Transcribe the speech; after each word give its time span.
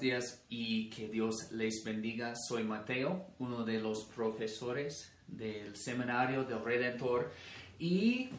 días 0.00 0.44
y 0.48 0.90
que 0.90 1.08
Dios 1.08 1.50
les 1.52 1.82
bendiga. 1.84 2.34
Soy 2.36 2.64
Mateo, 2.64 3.26
uno 3.38 3.64
de 3.64 3.80
los 3.80 4.04
profesores 4.14 5.12
del 5.26 5.76
Seminario 5.76 6.44
del 6.44 6.62
Redentor 6.64 7.32
y 7.78 8.30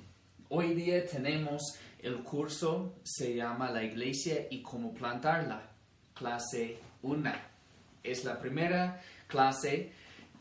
hoy 0.49 0.73
día 0.73 1.05
tenemos 1.05 1.61
el 1.99 2.23
curso, 2.23 2.95
se 3.03 3.35
llama 3.35 3.71
La 3.71 3.83
Iglesia 3.83 4.47
y 4.49 4.61
cómo 4.61 4.93
plantarla, 4.93 5.69
clase 6.13 6.77
1. 7.01 7.31
Es 8.03 8.23
la 8.23 8.39
primera 8.39 9.01
clase 9.27 9.91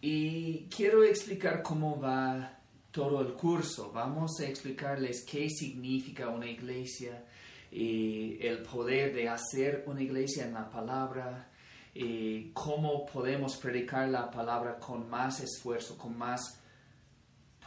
y 0.01 0.67
quiero 0.67 1.05
explicar 1.05 1.63
cómo 1.63 2.01
va 2.01 2.59
todo 2.91 3.21
el 3.23 3.35
curso. 3.35 3.93
Vamos 3.93 4.41
a 4.41 4.47
explicarles 4.47 5.25
qué 5.25 5.49
significa 5.51 6.29
una 6.29 6.47
iglesia 6.47 7.25
y 7.71 8.39
el 8.47 8.63
poder 8.63 9.15
de 9.15 9.29
hacer 9.29 9.85
una 9.87 10.03
iglesia 10.03 10.45
en 10.47 10.55
la 10.55 10.69
palabra, 10.69 11.51
y 11.95 12.51
cómo 12.53 13.05
podemos 13.07 13.57
predicar 13.57 14.09
la 14.09 14.31
palabra 14.31 14.79
con 14.79 15.09
más 15.09 15.41
esfuerzo, 15.41 15.99
con 15.99 16.17
más 16.17 16.61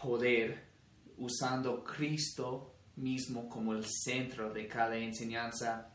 poder, 0.01 0.63
usando 1.17 1.83
Cristo 1.83 2.73
mismo 2.95 3.49
como 3.49 3.73
el 3.73 3.85
centro 3.85 4.53
de 4.53 4.67
cada 4.67 4.95
enseñanza. 4.95 5.89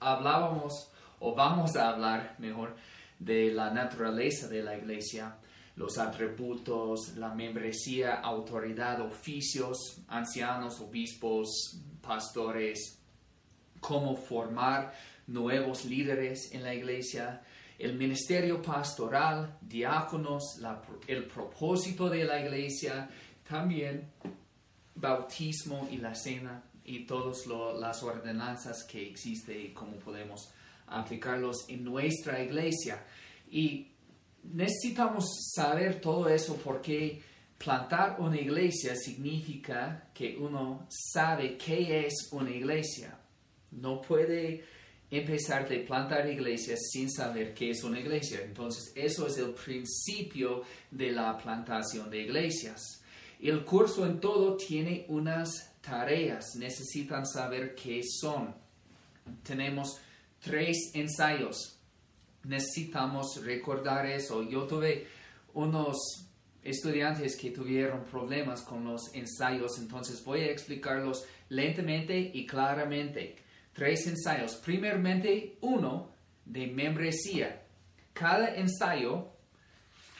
Hablábamos, 0.00 0.90
o 1.18 1.34
vamos 1.34 1.76
a 1.76 1.90
hablar 1.90 2.36
mejor, 2.38 2.76
de 3.18 3.52
la 3.52 3.70
naturaleza 3.70 4.48
de 4.48 4.62
la 4.62 4.76
iglesia, 4.76 5.36
los 5.76 5.98
atributos, 5.98 7.16
la 7.16 7.34
membresía, 7.34 8.20
autoridad, 8.20 9.00
oficios, 9.00 9.98
ancianos, 10.08 10.80
obispos, 10.80 11.80
pastores, 12.00 12.98
cómo 13.80 14.16
formar 14.16 14.94
nuevos 15.26 15.84
líderes 15.84 16.52
en 16.52 16.62
la 16.62 16.74
iglesia, 16.74 17.42
el 17.78 17.94
ministerio 17.94 18.62
pastoral, 18.62 19.58
diáconos, 19.60 20.58
el 21.06 21.24
propósito 21.24 22.08
de 22.08 22.24
la 22.24 22.40
iglesia, 22.40 23.08
también 23.48 24.10
bautismo 24.94 25.88
y 25.90 25.98
la 25.98 26.14
cena 26.14 26.62
y 26.84 27.04
todas 27.04 27.46
las 27.46 28.02
ordenanzas 28.02 28.84
que 28.84 29.08
existen 29.08 29.60
y 29.60 29.68
cómo 29.70 29.96
podemos 29.96 30.50
aplicarlos 30.86 31.68
en 31.68 31.84
nuestra 31.84 32.42
iglesia. 32.42 33.04
Y 33.50 33.88
necesitamos 34.42 35.26
saber 35.54 36.00
todo 36.00 36.28
eso 36.28 36.56
porque 36.62 37.20
plantar 37.58 38.16
una 38.20 38.40
iglesia 38.40 38.94
significa 38.96 40.08
que 40.14 40.36
uno 40.36 40.86
sabe 40.88 41.56
qué 41.56 42.06
es 42.06 42.28
una 42.32 42.50
iglesia. 42.50 43.18
No 43.76 44.00
puede 44.00 44.64
empezar 45.10 45.68
de 45.68 45.80
plantar 45.80 46.28
iglesias 46.28 46.80
sin 46.90 47.10
saber 47.10 47.54
qué 47.54 47.70
es 47.70 47.84
una 47.84 48.00
iglesia. 48.00 48.40
Entonces, 48.42 48.92
eso 48.94 49.26
es 49.26 49.38
el 49.38 49.52
principio 49.52 50.62
de 50.90 51.12
la 51.12 51.38
plantación 51.38 52.10
de 52.10 52.22
iglesias. 52.22 53.02
El 53.40 53.64
curso 53.64 54.06
en 54.06 54.18
todo 54.18 54.56
tiene 54.56 55.04
unas 55.08 55.74
tareas. 55.80 56.56
Necesitan 56.56 57.26
saber 57.26 57.74
qué 57.74 58.00
son. 58.02 58.54
Tenemos 59.42 59.98
tres 60.40 60.90
ensayos. 60.94 61.78
Necesitamos 62.44 63.44
recordar 63.44 64.06
eso. 64.06 64.42
Yo 64.42 64.64
tuve 64.64 65.06
unos 65.54 66.26
estudiantes 66.66 67.36
que 67.36 67.50
tuvieron 67.50 68.04
problemas 68.04 68.62
con 68.62 68.84
los 68.84 69.14
ensayos, 69.14 69.78
entonces 69.78 70.22
voy 70.24 70.40
a 70.40 70.50
explicarlos 70.50 71.24
lentamente 71.48 72.18
y 72.34 72.44
claramente 72.44 73.36
tres 73.76 74.06
ensayos. 74.06 74.56
Primeramente, 74.56 75.58
uno 75.60 76.10
de 76.44 76.66
membresía. 76.66 77.62
Cada 78.14 78.56
ensayo 78.56 79.32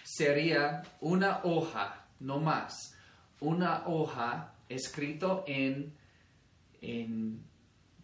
sería 0.05 0.83
una 1.01 1.41
hoja, 1.43 2.07
no 2.21 2.39
más. 2.39 2.95
Una 3.41 3.87
hoja 3.89 4.55
escrito 4.69 5.45
en, 5.47 5.95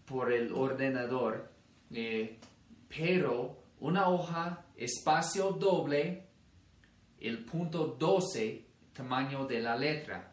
por 0.06 0.32
el 0.32 0.52
ordenador, 0.52 1.52
eh, 1.92 2.38
pero 2.88 3.62
una 3.80 4.08
hoja, 4.08 4.64
espacio 4.76 5.52
doble, 5.52 6.28
el 7.20 7.44
punto 7.44 7.96
12, 7.98 8.64
tamaño 8.94 9.46
de 9.46 9.60
la 9.60 9.76
letra. 9.76 10.32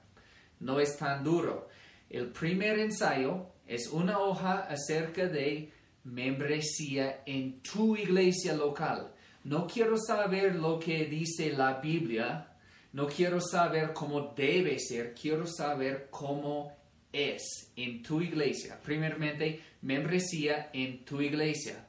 No 0.61 0.79
es 0.79 0.97
tan 0.97 1.23
duro. 1.23 1.67
El 2.09 2.31
primer 2.31 2.79
ensayo 2.79 3.47
es 3.69 3.87
una 3.89 4.17
hoja 4.17 4.61
acerca 4.61 5.27
de 5.27 5.71
membresía 6.03 7.21
en 7.27 7.61
tu 7.61 7.95
iglesia 7.95 8.55
local. 8.55 9.13
No 9.43 9.67
quiero 9.67 9.95
saber 9.95 10.55
lo 10.55 10.79
que 10.79 11.05
dice 11.05 11.53
la 11.53 11.79
Biblia, 11.79 12.47
no 12.93 13.05
quiero 13.05 13.39
saber 13.39 13.93
cómo 13.93 14.33
debe 14.35 14.79
ser, 14.79 15.13
quiero 15.13 15.45
saber 15.45 16.07
cómo 16.09 16.75
es 17.13 17.71
en 17.75 18.01
tu 18.01 18.21
iglesia. 18.21 18.79
Primeramente, 18.81 19.61
membresía 19.83 20.71
en 20.73 21.05
tu 21.05 21.21
iglesia. 21.21 21.87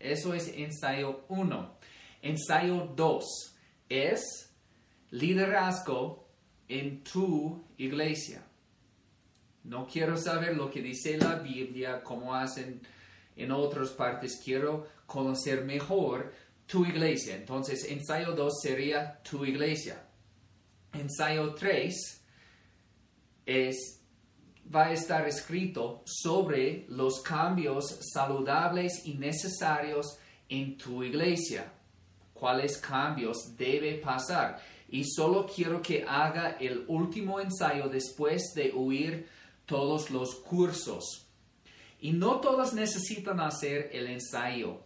Eso 0.00 0.34
es 0.34 0.48
ensayo 0.48 1.24
1. 1.28 1.78
Ensayo 2.22 2.92
2 2.96 3.24
es 3.88 4.52
liderazgo 5.12 6.26
en 6.68 7.04
tu 7.04 7.64
iglesia. 7.78 8.42
No 9.64 9.86
quiero 9.86 10.16
saber 10.16 10.56
lo 10.56 10.70
que 10.70 10.82
dice 10.82 11.16
la 11.16 11.36
Biblia, 11.36 12.02
cómo 12.02 12.34
hacen 12.34 12.80
en 13.36 13.52
otras 13.52 13.90
partes. 13.90 14.40
Quiero 14.42 14.86
conocer 15.06 15.64
mejor 15.64 16.32
tu 16.66 16.84
iglesia. 16.84 17.36
Entonces, 17.36 17.84
ensayo 17.88 18.32
2 18.32 18.60
sería 18.60 19.20
tu 19.22 19.44
iglesia. 19.44 20.02
Ensayo 20.92 21.54
3 21.54 22.22
es, 23.46 24.00
va 24.74 24.86
a 24.86 24.92
estar 24.92 25.26
escrito 25.28 26.02
sobre 26.06 26.86
los 26.88 27.22
cambios 27.22 27.98
saludables 28.12 29.06
y 29.06 29.14
necesarios 29.14 30.18
en 30.48 30.76
tu 30.76 31.02
iglesia. 31.02 31.72
¿Cuáles 32.34 32.78
cambios 32.78 33.56
debe 33.56 33.94
pasar? 33.94 34.60
Y 34.88 35.04
solo 35.04 35.46
quiero 35.46 35.80
que 35.80 36.04
haga 36.06 36.56
el 36.60 36.84
último 36.88 37.40
ensayo 37.40 37.88
después 37.88 38.52
de 38.54 38.72
huir 38.74 39.26
todos 39.66 40.10
los 40.10 40.34
cursos. 40.36 41.26
Y 42.00 42.12
no 42.12 42.40
todas 42.40 42.74
necesitan 42.74 43.40
hacer 43.40 43.90
el 43.92 44.08
ensayo, 44.08 44.80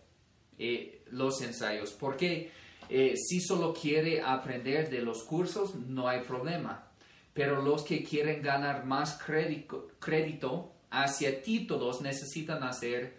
eh, 0.58 1.02
los 1.10 1.40
ensayos, 1.40 1.92
porque 1.92 2.50
eh, 2.88 3.14
si 3.16 3.40
solo 3.40 3.72
quiere 3.72 4.20
aprender 4.20 4.90
de 4.90 5.00
los 5.00 5.24
cursos, 5.24 5.74
no 5.74 6.08
hay 6.08 6.20
problema. 6.20 6.90
Pero 7.32 7.62
los 7.62 7.82
que 7.82 8.02
quieren 8.02 8.42
ganar 8.42 8.84
más 8.84 9.18
crédito, 9.24 9.88
crédito 9.98 10.72
hacia 10.90 11.42
títulos 11.42 12.00
necesitan 12.00 12.62
hacer 12.62 13.18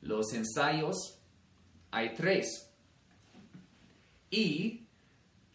los 0.00 0.32
ensayos. 0.32 1.18
Hay 1.90 2.14
tres. 2.14 2.70
Y 4.30 4.86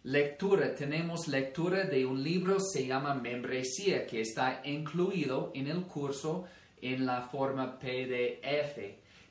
Lectura, 0.07 0.73
tenemos 0.73 1.27
lectura 1.27 1.83
de 1.83 2.05
un 2.05 2.23
libro, 2.23 2.61
se 2.61 2.87
llama 2.87 3.13
Membresía, 3.13 4.07
que 4.07 4.21
está 4.21 4.61
incluido 4.63 5.51
en 5.53 5.67
el 5.67 5.81
curso 5.81 6.45
en 6.81 7.05
la 7.05 7.23
forma 7.23 7.77
PDF. 7.77 8.79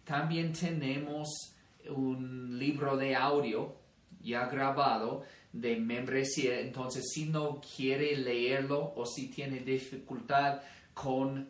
También 0.05 0.53
tenemos 0.53 1.55
un 1.89 2.59
libro 2.59 2.95
de 2.99 3.17
audio 3.17 3.75
ya 4.21 4.49
grabado 4.49 5.25
de 5.51 5.77
membresía, 5.77 6.61
entonces 6.61 7.05
si 7.11 7.25
no 7.25 7.59
quiere 7.75 8.15
leerlo 8.15 8.93
o 8.97 9.07
si 9.07 9.29
tiene 9.31 9.61
dificultad 9.61 10.61
con 10.93 11.49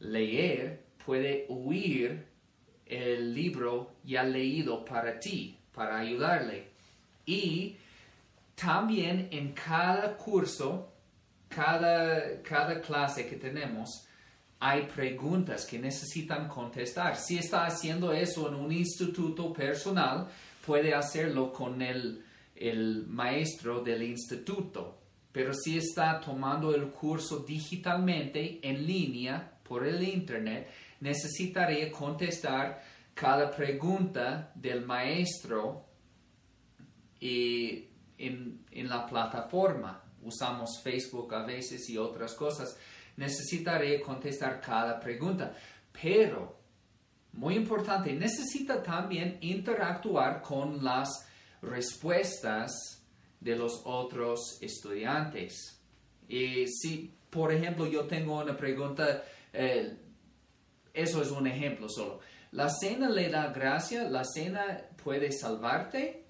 leer, 0.00 0.86
puede 1.06 1.46
oír 1.48 2.26
el 2.84 3.32
libro 3.32 3.92
ya 4.02 4.24
leído 4.24 4.84
para 4.84 5.20
ti, 5.20 5.56
para 5.72 6.00
ayudarle. 6.00 6.64
Y 7.24 7.76
también 8.60 9.28
en 9.30 9.52
cada 9.52 10.16
curso, 10.16 10.92
cada, 11.48 12.42
cada 12.42 12.80
clase 12.80 13.26
que 13.26 13.36
tenemos, 13.36 14.06
hay 14.58 14.82
preguntas 14.82 15.64
que 15.64 15.78
necesitan 15.78 16.46
contestar. 16.46 17.16
Si 17.16 17.38
está 17.38 17.64
haciendo 17.64 18.12
eso 18.12 18.48
en 18.48 18.54
un 18.54 18.70
instituto 18.70 19.52
personal, 19.52 20.28
puede 20.66 20.92
hacerlo 20.94 21.52
con 21.52 21.80
el, 21.80 22.22
el 22.54 23.06
maestro 23.06 23.82
del 23.82 24.02
instituto. 24.02 24.98
Pero 25.32 25.54
si 25.54 25.78
está 25.78 26.20
tomando 26.20 26.74
el 26.74 26.90
curso 26.90 27.38
digitalmente, 27.38 28.60
en 28.62 28.86
línea, 28.86 29.52
por 29.62 29.86
el 29.86 30.02
internet, 30.02 30.68
necesitaría 31.00 31.90
contestar 31.90 32.82
cada 33.14 33.50
pregunta 33.50 34.52
del 34.54 34.84
maestro 34.84 35.86
y 37.20 37.89
en, 38.20 38.88
la 38.88 39.06
plataforma. 39.06 40.02
Usamos 40.22 40.80
Facebook 40.82 41.34
a 41.34 41.44
veces 41.44 41.88
y 41.88 41.96
otras 41.96 42.34
cosas. 42.34 42.76
Necesitaré 43.16 44.00
contestar 44.00 44.60
cada 44.60 45.00
pregunta. 45.00 45.54
Pero 45.92 46.60
muy 47.32 47.54
importante, 47.54 48.12
necesita 48.12 48.82
también 48.82 49.38
interactuar 49.40 50.42
con 50.42 50.82
las 50.84 51.08
respuestas 51.62 52.70
de 53.40 53.56
los 53.56 53.82
otros 53.84 54.58
estudiantes. 54.60 55.80
Y 56.28 56.66
si, 56.66 57.14
por 57.30 57.52
ejemplo, 57.52 57.86
yo 57.86 58.04
tengo 58.04 58.38
una 58.38 58.56
pregunta, 58.56 59.22
eh, 59.52 59.96
eso 60.92 61.22
es 61.22 61.30
un 61.30 61.46
ejemplo 61.46 61.88
solo. 61.88 62.20
¿La 62.52 62.68
cena 62.68 63.08
le 63.08 63.28
da 63.28 63.52
gracia? 63.52 64.08
¿La 64.08 64.24
cena 64.24 64.88
puede 65.02 65.30
salvarte? 65.32 66.29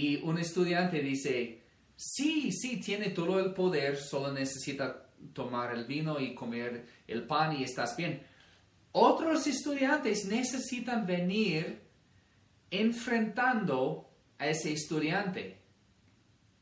Y 0.00 0.14
un 0.22 0.38
estudiante 0.38 1.00
dice, 1.00 1.60
sí, 1.96 2.52
sí, 2.52 2.76
tiene 2.76 3.10
todo 3.10 3.40
el 3.40 3.52
poder, 3.52 3.96
solo 3.96 4.32
necesita 4.32 5.08
tomar 5.32 5.74
el 5.74 5.86
vino 5.86 6.20
y 6.20 6.36
comer 6.36 6.86
el 7.08 7.24
pan 7.24 7.56
y 7.56 7.64
estás 7.64 7.96
bien. 7.96 8.22
Otros 8.92 9.44
estudiantes 9.48 10.24
necesitan 10.26 11.04
venir 11.04 11.80
enfrentando 12.70 14.08
a 14.38 14.46
ese 14.46 14.72
estudiante 14.72 15.58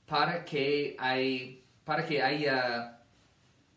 para 0.06 0.42
que, 0.42 0.96
hay, 0.98 1.62
para 1.84 2.06
que 2.06 2.22
haya 2.22 3.02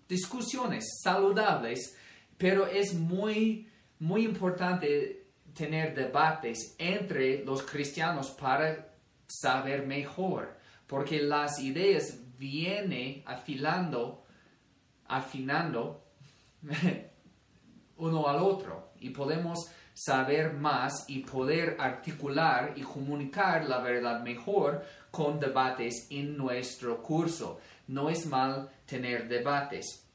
discusiones 0.07 0.85
saludables, 1.03 1.97
pero 2.37 2.65
es 2.65 2.93
muy, 2.93 3.67
muy 3.99 4.23
importante 4.23 5.25
tener 5.53 5.93
debates 5.93 6.75
entre 6.77 7.43
los 7.43 7.63
cristianos 7.63 8.29
para 8.39 8.88
saber 9.29 9.85
mejor, 9.85 10.57
porque 10.87 11.21
las 11.21 11.59
ideas 11.59 12.17
vienen 12.37 13.23
afilando, 13.25 14.25
afinando 15.07 16.03
uno 17.97 18.27
al 18.27 18.37
otro 18.37 18.91
y 18.99 19.11
podemos 19.11 19.69
saber 19.93 20.53
más 20.53 21.05
y 21.09 21.19
poder 21.19 21.75
articular 21.79 22.73
y 22.77 22.81
comunicar 22.81 23.65
la 23.65 23.79
verdad 23.79 24.23
mejor 24.23 24.85
con 25.11 25.39
debates 25.39 26.07
en 26.09 26.37
nuestro 26.37 27.03
curso. 27.03 27.59
No 27.87 28.09
es 28.09 28.25
mal 28.25 28.69
tener 28.85 29.27
debates. 29.27 30.05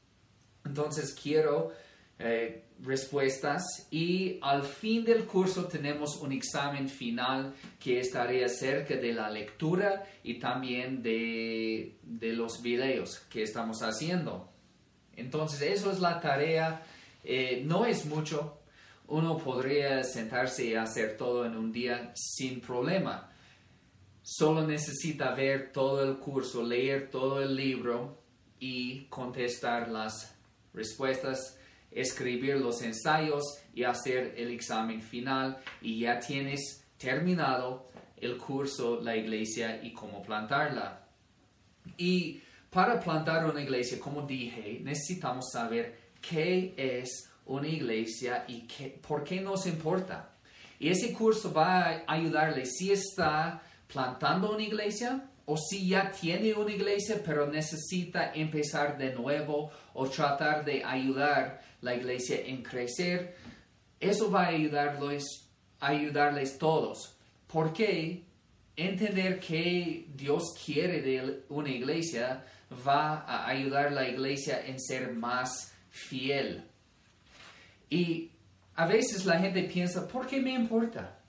Entonces 0.65 1.13
quiero 1.13 1.71
eh, 2.19 2.63
respuestas 2.81 3.87
y 3.91 4.39
al 4.41 4.63
fin 4.63 5.03
del 5.03 5.25
curso 5.25 5.65
tenemos 5.65 6.17
un 6.17 6.31
examen 6.31 6.89
final 6.89 7.53
que 7.79 7.99
estaría 7.99 8.47
cerca 8.49 8.95
de 8.95 9.13
la 9.13 9.29
lectura 9.29 10.03
y 10.23 10.39
también 10.39 11.01
de, 11.01 11.97
de 12.03 12.33
los 12.33 12.61
videos 12.61 13.19
que 13.29 13.43
estamos 13.43 13.81
haciendo. 13.81 14.49
Entonces 15.15 15.61
eso 15.61 15.91
es 15.91 15.99
la 15.99 16.19
tarea. 16.19 16.83
Eh, 17.23 17.63
no 17.65 17.85
es 17.85 18.05
mucho, 18.05 18.59
uno 19.07 19.37
podría 19.37 20.03
sentarse 20.03 20.65
y 20.65 20.75
hacer 20.75 21.17
todo 21.17 21.45
en 21.45 21.55
un 21.55 21.71
día 21.71 22.11
sin 22.15 22.61
problema. 22.61 23.29
Solo 24.21 24.65
necesita 24.65 25.33
ver 25.33 25.71
todo 25.71 26.03
el 26.03 26.17
curso, 26.17 26.63
leer 26.63 27.09
todo 27.09 27.41
el 27.41 27.55
libro 27.55 28.21
y 28.59 29.05
contestar 29.05 29.89
las 29.89 30.35
respuestas, 30.73 31.59
escribir 31.95 32.57
los 32.57 32.81
ensayos 32.81 33.43
y 33.73 33.83
hacer 33.83 34.35
el 34.37 34.51
examen 34.51 35.01
final 35.01 35.57
y 35.81 36.01
ya 36.01 36.19
tienes 36.19 36.85
terminado 36.97 37.89
el 38.17 38.37
curso, 38.37 39.01
la 39.01 39.15
iglesia 39.15 39.81
y 39.81 39.93
cómo 39.93 40.21
plantarla. 40.21 41.07
Y 41.97 42.41
para 42.69 42.99
plantar 42.99 43.45
una 43.45 43.61
iglesia, 43.61 43.99
como 43.99 44.23
dije, 44.23 44.79
necesitamos 44.83 45.45
saber 45.51 45.97
qué 46.21 46.73
es 46.77 47.29
una 47.45 47.67
iglesia 47.67 48.43
y 48.47 48.67
qué, 48.67 48.99
por 49.07 49.23
qué 49.23 49.39
nos 49.39 49.65
importa. 49.65 50.31
Y 50.79 50.89
ese 50.89 51.13
curso 51.13 51.53
va 51.53 51.83
a 51.83 52.03
ayudarle 52.07 52.65
si 52.65 52.91
está 52.91 53.61
plantando 53.87 54.53
una 54.53 54.63
iglesia 54.63 55.29
o 55.45 55.57
si 55.57 55.87
ya 55.87 56.11
tiene 56.11 56.53
una 56.53 56.71
iglesia 56.71 57.21
pero 57.23 57.47
necesita 57.47 58.33
empezar 58.33 58.97
de 58.97 59.13
nuevo 59.13 59.71
o 59.93 60.09
tratar 60.09 60.65
de 60.65 60.83
ayudar 60.83 61.61
la 61.81 61.95
iglesia 61.95 62.41
en 62.45 62.63
crecer. 62.63 63.35
Eso 63.99 64.29
va 64.29 64.45
a 64.45 64.47
ayudarles, 64.47 65.23
ayudarles 65.79 66.57
todos. 66.57 67.15
Porque 67.47 68.23
entender 68.75 69.39
que 69.39 70.07
Dios 70.15 70.53
quiere 70.63 71.01
de 71.01 71.43
una 71.49 71.69
iglesia 71.69 72.43
va 72.85 73.21
a 73.21 73.47
ayudar 73.47 73.87
a 73.87 73.91
la 73.91 74.09
iglesia 74.09 74.65
en 74.65 74.79
ser 74.79 75.13
más 75.13 75.73
fiel. 75.89 76.63
Y 77.89 78.31
a 78.75 78.85
veces 78.85 79.25
la 79.25 79.39
gente 79.39 79.63
piensa, 79.63 80.07
¿por 80.07 80.27
qué 80.27 80.41
me 80.41 80.53
importa 80.53 81.19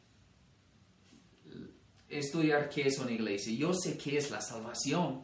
estudiar 2.09 2.69
qué 2.69 2.89
es 2.89 2.99
una 2.99 3.13
iglesia? 3.13 3.57
Yo 3.57 3.73
sé 3.73 3.97
qué 3.97 4.19
es 4.19 4.31
la 4.31 4.41
salvación, 4.41 5.23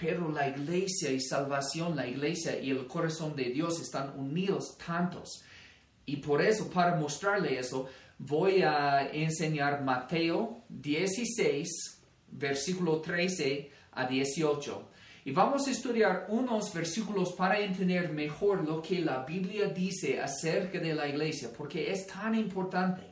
pero 0.00 0.30
la 0.30 0.48
iglesia 0.48 1.10
y 1.10 1.20
salvación, 1.20 1.94
la 1.94 2.06
iglesia 2.06 2.58
y 2.58 2.70
el 2.70 2.86
corazón 2.86 3.36
de 3.36 3.50
Dios 3.50 3.80
están 3.80 4.18
unidos 4.18 4.78
tantos. 4.78 5.44
Y 6.06 6.16
por 6.16 6.40
eso, 6.40 6.70
para 6.70 6.96
mostrarle 6.96 7.58
eso, 7.58 7.86
voy 8.18 8.62
a 8.62 9.10
enseñar 9.12 9.84
Mateo 9.84 10.62
16, 10.70 11.68
versículo 12.32 13.00
13 13.00 13.70
a 13.92 14.06
18. 14.06 14.88
Y 15.26 15.32
vamos 15.32 15.68
a 15.68 15.70
estudiar 15.70 16.26
unos 16.30 16.72
versículos 16.72 17.32
para 17.34 17.60
entender 17.60 18.10
mejor 18.10 18.66
lo 18.66 18.80
que 18.80 19.00
la 19.00 19.24
Biblia 19.24 19.66
dice 19.66 20.18
acerca 20.18 20.78
de 20.80 20.94
la 20.94 21.06
iglesia, 21.06 21.50
porque 21.54 21.92
es 21.92 22.06
tan 22.06 22.34
importante. 22.34 23.02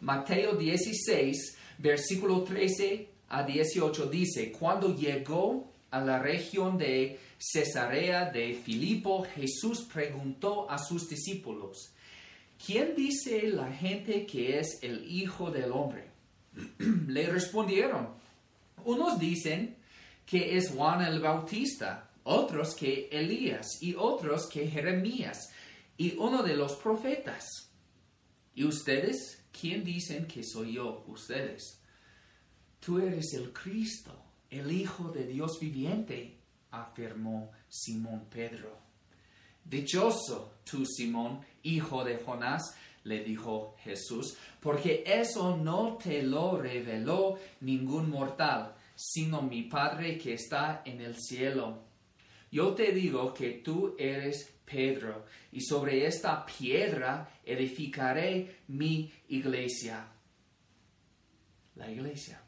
Mateo 0.00 0.56
16, 0.56 1.58
versículo 1.78 2.42
13 2.42 3.13
a 3.34 3.42
18 3.42 4.06
dice, 4.06 4.52
cuando 4.52 4.94
llegó 4.94 5.72
a 5.90 6.00
la 6.00 6.20
región 6.20 6.78
de 6.78 7.18
Cesarea 7.36 8.30
de 8.30 8.54
Filipo, 8.54 9.24
Jesús 9.34 9.86
preguntó 9.92 10.70
a 10.70 10.78
sus 10.78 11.08
discípulos, 11.08 11.92
¿quién 12.64 12.94
dice 12.94 13.48
la 13.48 13.72
gente 13.72 14.24
que 14.24 14.60
es 14.60 14.78
el 14.82 15.04
Hijo 15.10 15.50
del 15.50 15.72
Hombre? 15.72 16.10
Le 17.08 17.26
respondieron, 17.26 18.10
unos 18.84 19.18
dicen, 19.18 19.76
que 20.24 20.56
es 20.56 20.70
Juan 20.70 21.02
el 21.02 21.18
Bautista, 21.18 22.10
otros 22.22 22.76
que 22.76 23.08
Elías 23.10 23.82
y 23.82 23.94
otros 23.96 24.48
que 24.48 24.68
Jeremías 24.68 25.50
y 25.96 26.16
uno 26.18 26.44
de 26.44 26.54
los 26.54 26.74
profetas. 26.76 27.68
¿Y 28.54 28.64
ustedes? 28.64 29.42
¿Quién 29.52 29.82
dicen 29.82 30.26
que 30.26 30.44
soy 30.44 30.74
yo? 30.74 31.04
Ustedes. 31.08 31.80
Tú 32.84 32.98
eres 32.98 33.32
el 33.34 33.52
Cristo, 33.52 34.12
el 34.50 34.70
Hijo 34.70 35.10
de 35.10 35.26
Dios 35.26 35.58
viviente, 35.60 36.38
afirmó 36.70 37.50
Simón 37.68 38.26
Pedro. 38.30 38.78
Dichoso 39.64 40.58
tú, 40.68 40.84
Simón, 40.84 41.40
hijo 41.62 42.04
de 42.04 42.18
Jonás, 42.18 42.76
le 43.04 43.24
dijo 43.24 43.74
Jesús, 43.82 44.36
porque 44.60 45.02
eso 45.06 45.56
no 45.56 45.96
te 45.96 46.22
lo 46.22 46.58
reveló 46.60 47.38
ningún 47.60 48.10
mortal 48.10 48.74
sino 48.94 49.42
mi 49.42 49.62
Padre 49.62 50.16
que 50.18 50.34
está 50.34 50.82
en 50.84 51.00
el 51.00 51.16
cielo. 51.16 51.84
Yo 52.50 52.74
te 52.74 52.92
digo 52.92 53.34
que 53.34 53.60
tú 53.64 53.96
eres 53.98 54.54
Pedro, 54.64 55.26
y 55.52 55.60
sobre 55.60 56.06
esta 56.06 56.46
piedra 56.46 57.40
edificaré 57.44 58.60
mi 58.68 59.12
iglesia. 59.28 60.08
La 61.74 61.90
iglesia. 61.90 62.43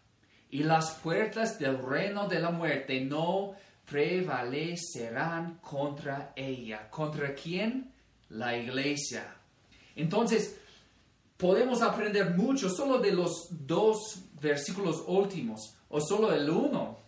Y 0.51 0.63
las 0.63 0.93
puertas 0.95 1.59
del 1.59 1.79
reino 1.79 2.29
de 2.29 2.41
la 2.41 2.51
muerte 2.51 3.01
no 3.01 3.55
prevalecerán 3.89 5.59
contra 5.61 6.33
ella. 6.37 6.89
¿Contra 6.91 7.35
quién? 7.35 7.93
La 8.31 8.57
iglesia. 8.57 9.37
Entonces, 9.95 10.57
podemos 11.37 11.83
aprender 11.83 12.35
mucho 12.37 12.69
solo 12.69 12.99
de 12.99 13.13
los 13.13 13.49
dos 13.51 13.99
versículos 14.41 15.05
últimos 15.07 15.75
o 15.89 16.01
solo 16.01 16.33
el 16.33 16.49
1, 16.51 16.99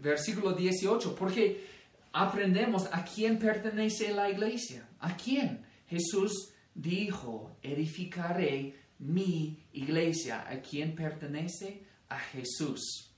versículo 0.00 0.52
18, 0.52 1.14
porque 1.14 1.66
aprendemos 2.12 2.86
a 2.92 3.04
quién 3.04 3.38
pertenece 3.38 4.12
la 4.12 4.30
iglesia, 4.30 4.88
a 5.00 5.16
quién. 5.16 5.64
Jesús 5.86 6.52
dijo, 6.74 7.56
edificaré 7.62 8.76
mi 8.98 9.58
iglesia. 9.72 10.46
¿A 10.48 10.60
quién 10.60 10.94
pertenece? 10.94 11.82
A 12.08 12.18
Jesús. 12.18 13.10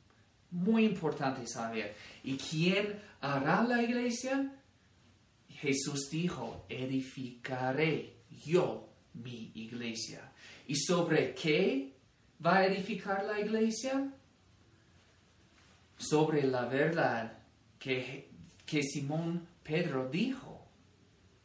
Muy 0.50 0.84
importante 0.84 1.46
saber. 1.46 1.94
¿Y 2.24 2.36
quién 2.36 3.00
hará 3.20 3.62
la 3.62 3.82
iglesia? 3.82 4.52
Jesús 5.48 6.08
dijo, 6.10 6.64
edificaré 6.68 8.14
yo 8.44 8.88
mi 9.14 9.52
iglesia. 9.54 10.32
¿Y 10.66 10.76
sobre 10.76 11.34
qué 11.34 11.92
va 12.44 12.58
a 12.58 12.66
edificar 12.66 13.24
la 13.24 13.38
iglesia? 13.40 14.12
sobre 16.00 16.42
la 16.44 16.64
verdad 16.64 17.38
que, 17.78 18.30
que 18.64 18.82
Simón 18.82 19.46
Pedro 19.62 20.08
dijo. 20.08 20.66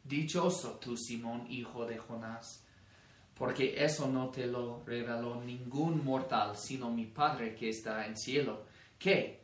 Dichoso 0.02 0.78
tú, 0.80 0.96
Simón, 0.96 1.46
hijo 1.50 1.84
de 1.84 1.98
Jonás, 1.98 2.64
porque 3.36 3.84
eso 3.84 4.08
no 4.08 4.30
te 4.30 4.46
lo 4.46 4.82
reveló 4.84 5.42
ningún 5.42 6.02
mortal, 6.02 6.56
sino 6.56 6.90
mi 6.90 7.04
Padre 7.04 7.54
que 7.54 7.68
está 7.68 8.06
en 8.06 8.16
cielo. 8.16 8.64
¿Qué? 8.98 9.42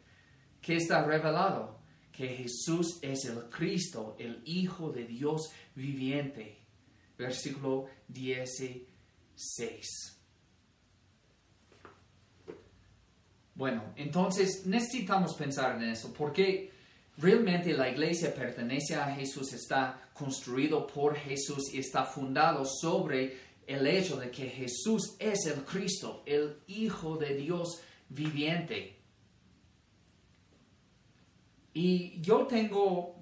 ¿Qué 0.62 0.76
está 0.76 1.04
revelado? 1.04 1.78
Que 2.10 2.28
Jesús 2.28 2.98
es 3.02 3.26
el 3.26 3.50
Cristo, 3.50 4.16
el 4.18 4.40
Hijo 4.46 4.90
de 4.90 5.04
Dios 5.04 5.50
viviente. 5.74 6.56
Versículo 7.18 7.88
16. 8.08 10.18
Bueno, 13.54 13.92
entonces 13.96 14.64
necesitamos 14.64 15.34
pensar 15.34 15.76
en 15.76 15.90
eso, 15.90 16.14
porque 16.14 16.72
realmente 17.18 17.74
la 17.74 17.90
iglesia 17.90 18.34
pertenece 18.34 18.94
a 18.94 19.14
Jesús, 19.14 19.52
está 19.52 20.08
construido 20.14 20.86
por 20.86 21.14
Jesús 21.14 21.74
y 21.74 21.78
está 21.78 22.04
fundado 22.04 22.64
sobre 22.64 23.51
el 23.66 23.86
hecho 23.86 24.16
de 24.16 24.30
que 24.30 24.48
Jesús 24.48 25.16
es 25.18 25.46
el 25.46 25.64
Cristo, 25.64 26.22
el 26.26 26.58
Hijo 26.66 27.16
de 27.16 27.34
Dios 27.34 27.80
viviente. 28.08 28.96
Y 31.74 32.20
yo 32.20 32.46
tengo 32.46 33.16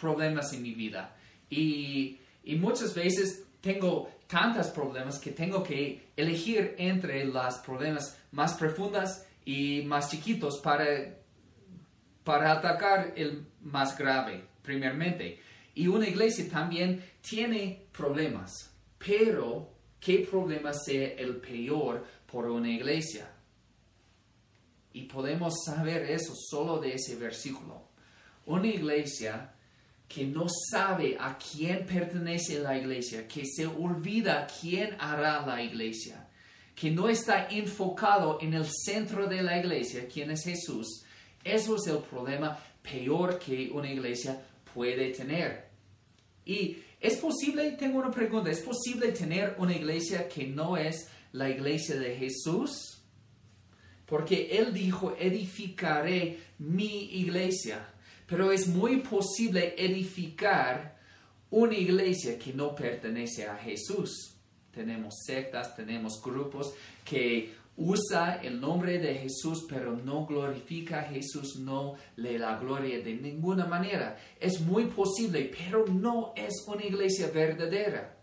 problemas 0.00 0.52
en 0.52 0.62
mi 0.62 0.74
vida 0.74 1.16
y, 1.50 2.18
muchas 2.56 2.94
veces 2.94 3.44
tengo 3.60 4.10
tantos 4.26 4.68
problemas 4.68 5.18
que 5.18 5.32
tengo 5.32 5.62
que 5.62 6.08
elegir 6.16 6.74
entre 6.78 7.24
los 7.24 7.56
problemas 7.56 8.18
más 8.32 8.54
profundos 8.54 9.22
y 9.44 9.82
más 9.82 10.10
chiquitos 10.10 10.60
para, 10.62 10.86
para 12.24 12.52
atacar 12.52 13.12
el 13.16 13.46
más 13.60 13.96
grave, 13.96 14.44
primeramente. 14.62 15.40
Y 15.74 15.88
una 15.88 16.08
iglesia 16.08 16.48
también 16.50 17.04
tiene 17.20 17.86
problemas. 17.92 18.67
Pero, 18.98 19.70
¿qué 20.00 20.26
problema 20.30 20.72
sea 20.74 21.12
el 21.14 21.36
peor 21.36 22.04
por 22.30 22.46
una 22.46 22.70
iglesia? 22.70 23.30
Y 24.92 25.02
podemos 25.02 25.54
saber 25.64 26.10
eso 26.10 26.34
solo 26.34 26.78
de 26.78 26.94
ese 26.94 27.16
versículo. 27.16 27.88
Una 28.46 28.66
iglesia 28.66 29.52
que 30.08 30.24
no 30.24 30.46
sabe 30.70 31.16
a 31.20 31.36
quién 31.38 31.84
pertenece 31.84 32.58
la 32.60 32.76
iglesia, 32.76 33.28
que 33.28 33.44
se 33.44 33.66
olvida 33.66 34.46
quién 34.60 34.96
hará 34.98 35.46
la 35.46 35.62
iglesia, 35.62 36.26
que 36.74 36.90
no 36.90 37.08
está 37.08 37.48
enfocado 37.50 38.38
en 38.40 38.54
el 38.54 38.66
centro 38.66 39.26
de 39.26 39.42
la 39.42 39.58
iglesia, 39.58 40.08
quién 40.12 40.30
es 40.30 40.44
Jesús, 40.44 41.04
eso 41.44 41.76
es 41.76 41.86
el 41.86 41.98
problema 41.98 42.58
peor 42.82 43.38
que 43.38 43.70
una 43.70 43.90
iglesia 43.90 44.40
puede 44.72 45.10
tener. 45.10 45.67
Y 46.48 46.78
¿Es 47.00 47.16
posible, 47.18 47.72
tengo 47.72 47.98
una 47.98 48.10
pregunta, 48.10 48.50
¿es 48.50 48.60
posible 48.60 49.12
tener 49.12 49.54
una 49.58 49.74
iglesia 49.74 50.28
que 50.28 50.48
no 50.48 50.76
es 50.76 51.08
la 51.32 51.48
iglesia 51.48 51.96
de 51.96 52.16
Jesús? 52.16 53.00
Porque 54.04 54.58
Él 54.58 54.72
dijo, 54.74 55.14
edificaré 55.18 56.38
mi 56.58 57.20
iglesia. 57.20 57.86
Pero 58.26 58.50
es 58.50 58.66
muy 58.66 58.96
posible 58.96 59.74
edificar 59.78 60.98
una 61.50 61.74
iglesia 61.74 62.36
que 62.36 62.52
no 62.52 62.74
pertenece 62.74 63.46
a 63.46 63.56
Jesús. 63.56 64.34
Tenemos 64.72 65.14
sectas, 65.24 65.76
tenemos 65.76 66.20
grupos 66.20 66.74
que 67.04 67.54
usa 67.78 68.40
el 68.42 68.60
nombre 68.60 68.98
de 68.98 69.14
Jesús, 69.14 69.64
pero 69.68 69.96
no 69.96 70.26
glorifica 70.26 71.00
a 71.00 71.04
Jesús, 71.04 71.56
no 71.60 71.94
le 72.16 72.36
da 72.36 72.58
gloria 72.58 73.00
de 73.00 73.14
ninguna 73.14 73.66
manera. 73.66 74.18
Es 74.40 74.60
muy 74.60 74.86
posible, 74.86 75.50
pero 75.56 75.86
no 75.86 76.32
es 76.36 76.64
una 76.66 76.84
iglesia 76.84 77.30
verdadera, 77.32 78.16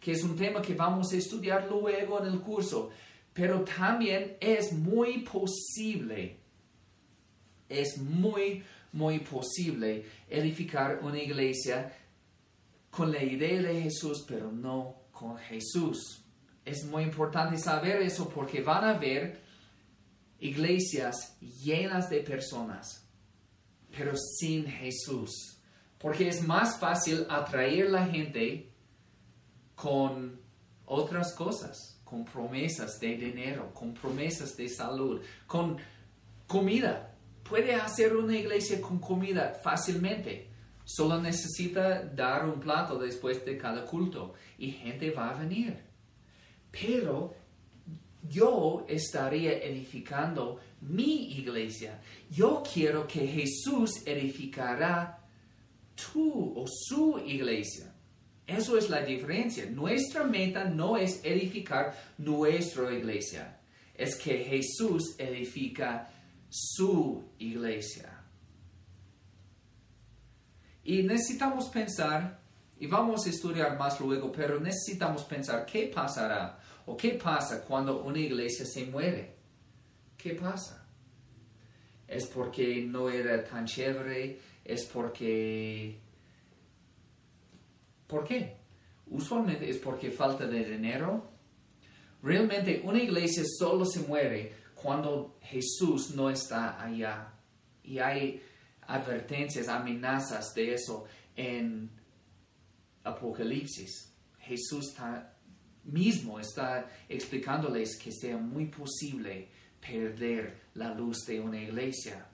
que 0.00 0.10
es 0.12 0.24
un 0.24 0.34
tema 0.34 0.60
que 0.60 0.74
vamos 0.74 1.12
a 1.12 1.16
estudiar 1.16 1.68
luego 1.70 2.20
en 2.20 2.32
el 2.32 2.40
curso. 2.40 2.90
Pero 3.32 3.62
también 3.62 4.36
es 4.40 4.72
muy 4.72 5.18
posible, 5.18 6.38
es 7.68 7.98
muy, 7.98 8.64
muy 8.92 9.20
posible 9.20 10.04
edificar 10.28 10.98
una 11.02 11.22
iglesia 11.22 11.92
con 12.90 13.12
la 13.12 13.22
idea 13.22 13.62
de 13.62 13.82
Jesús, 13.82 14.24
pero 14.26 14.50
no 14.50 15.02
con 15.12 15.36
Jesús 15.36 16.25
es 16.66 16.84
muy 16.84 17.04
importante 17.04 17.56
saber 17.56 18.02
eso 18.02 18.28
porque 18.28 18.60
van 18.60 18.84
a 18.84 18.98
ver 18.98 19.40
iglesias 20.40 21.38
llenas 21.40 22.10
de 22.10 22.20
personas, 22.20 23.08
pero 23.96 24.14
sin 24.16 24.66
Jesús. 24.66 25.60
Porque 25.96 26.28
es 26.28 26.42
más 26.46 26.78
fácil 26.78 27.24
atraer 27.30 27.88
la 27.88 28.06
gente 28.06 28.70
con 29.76 30.40
otras 30.84 31.32
cosas, 31.34 32.00
con 32.04 32.24
promesas 32.24 32.98
de 32.98 33.16
dinero, 33.16 33.72
con 33.72 33.94
promesas 33.94 34.56
de 34.56 34.68
salud, 34.68 35.22
con 35.46 35.78
comida. 36.48 37.14
Puede 37.48 37.76
hacer 37.76 38.16
una 38.16 38.36
iglesia 38.36 38.80
con 38.80 38.98
comida 38.98 39.54
fácilmente. 39.62 40.50
Solo 40.84 41.20
necesita 41.20 42.02
dar 42.04 42.44
un 42.44 42.58
plato 42.58 42.98
después 42.98 43.44
de 43.44 43.56
cada 43.56 43.84
culto 43.84 44.34
y 44.58 44.72
gente 44.72 45.10
va 45.12 45.30
a 45.30 45.38
venir 45.38 45.85
pero 46.80 47.34
yo 48.28 48.84
estaría 48.88 49.58
edificando 49.58 50.60
mi 50.82 51.32
iglesia. 51.38 52.00
Yo 52.30 52.62
quiero 52.62 53.06
que 53.06 53.26
Jesús 53.26 54.02
edificará 54.04 55.18
tú 55.94 56.54
o 56.56 56.66
su 56.66 57.18
iglesia. 57.24 57.92
Eso 58.46 58.78
es 58.78 58.90
la 58.90 59.02
diferencia. 59.02 59.66
Nuestra 59.66 60.24
meta 60.24 60.64
no 60.64 60.96
es 60.96 61.20
edificar 61.24 61.96
nuestra 62.18 62.92
iglesia, 62.92 63.58
es 63.94 64.14
que 64.16 64.44
Jesús 64.44 65.16
edifica 65.18 66.08
su 66.48 67.24
iglesia. 67.38 68.12
Y 70.84 71.02
necesitamos 71.02 71.68
pensar, 71.70 72.38
y 72.78 72.86
vamos 72.86 73.26
a 73.26 73.30
estudiar 73.30 73.76
más 73.76 73.98
luego, 74.00 74.30
pero 74.30 74.60
necesitamos 74.60 75.24
pensar 75.24 75.66
qué 75.66 75.90
pasará 75.92 76.60
¿O 76.86 76.96
qué 76.96 77.10
pasa 77.22 77.64
cuando 77.64 78.02
una 78.02 78.18
iglesia 78.18 78.64
se 78.64 78.86
muere? 78.86 79.34
¿Qué 80.16 80.34
pasa? 80.34 80.88
¿Es 82.06 82.26
porque 82.26 82.82
no 82.82 83.10
era 83.10 83.44
tan 83.44 83.66
chévere? 83.66 84.40
¿Es 84.64 84.86
porque... 84.86 86.00
¿Por 88.06 88.24
qué? 88.24 88.56
Usualmente 89.08 89.68
es 89.68 89.78
porque 89.78 90.12
falta 90.12 90.46
de 90.46 90.64
dinero. 90.64 91.28
Realmente 92.22 92.80
una 92.84 93.02
iglesia 93.02 93.42
solo 93.58 93.84
se 93.84 94.00
muere 94.00 94.54
cuando 94.74 95.38
Jesús 95.42 96.14
no 96.14 96.30
está 96.30 96.80
allá. 96.80 97.32
Y 97.82 97.98
hay 97.98 98.40
advertencias, 98.82 99.66
amenazas 99.66 100.54
de 100.54 100.74
eso 100.74 101.04
en 101.34 101.90
Apocalipsis. 103.02 104.12
Jesús 104.38 104.88
está 104.88 105.35
mismo 105.86 106.38
está 106.38 106.90
explicándoles 107.08 107.98
que 107.98 108.12
sea 108.12 108.36
muy 108.36 108.66
posible 108.66 109.48
perder 109.80 110.60
la 110.74 110.92
luz 110.94 111.24
de 111.26 111.40
una 111.40 111.60
iglesia. 111.60 112.26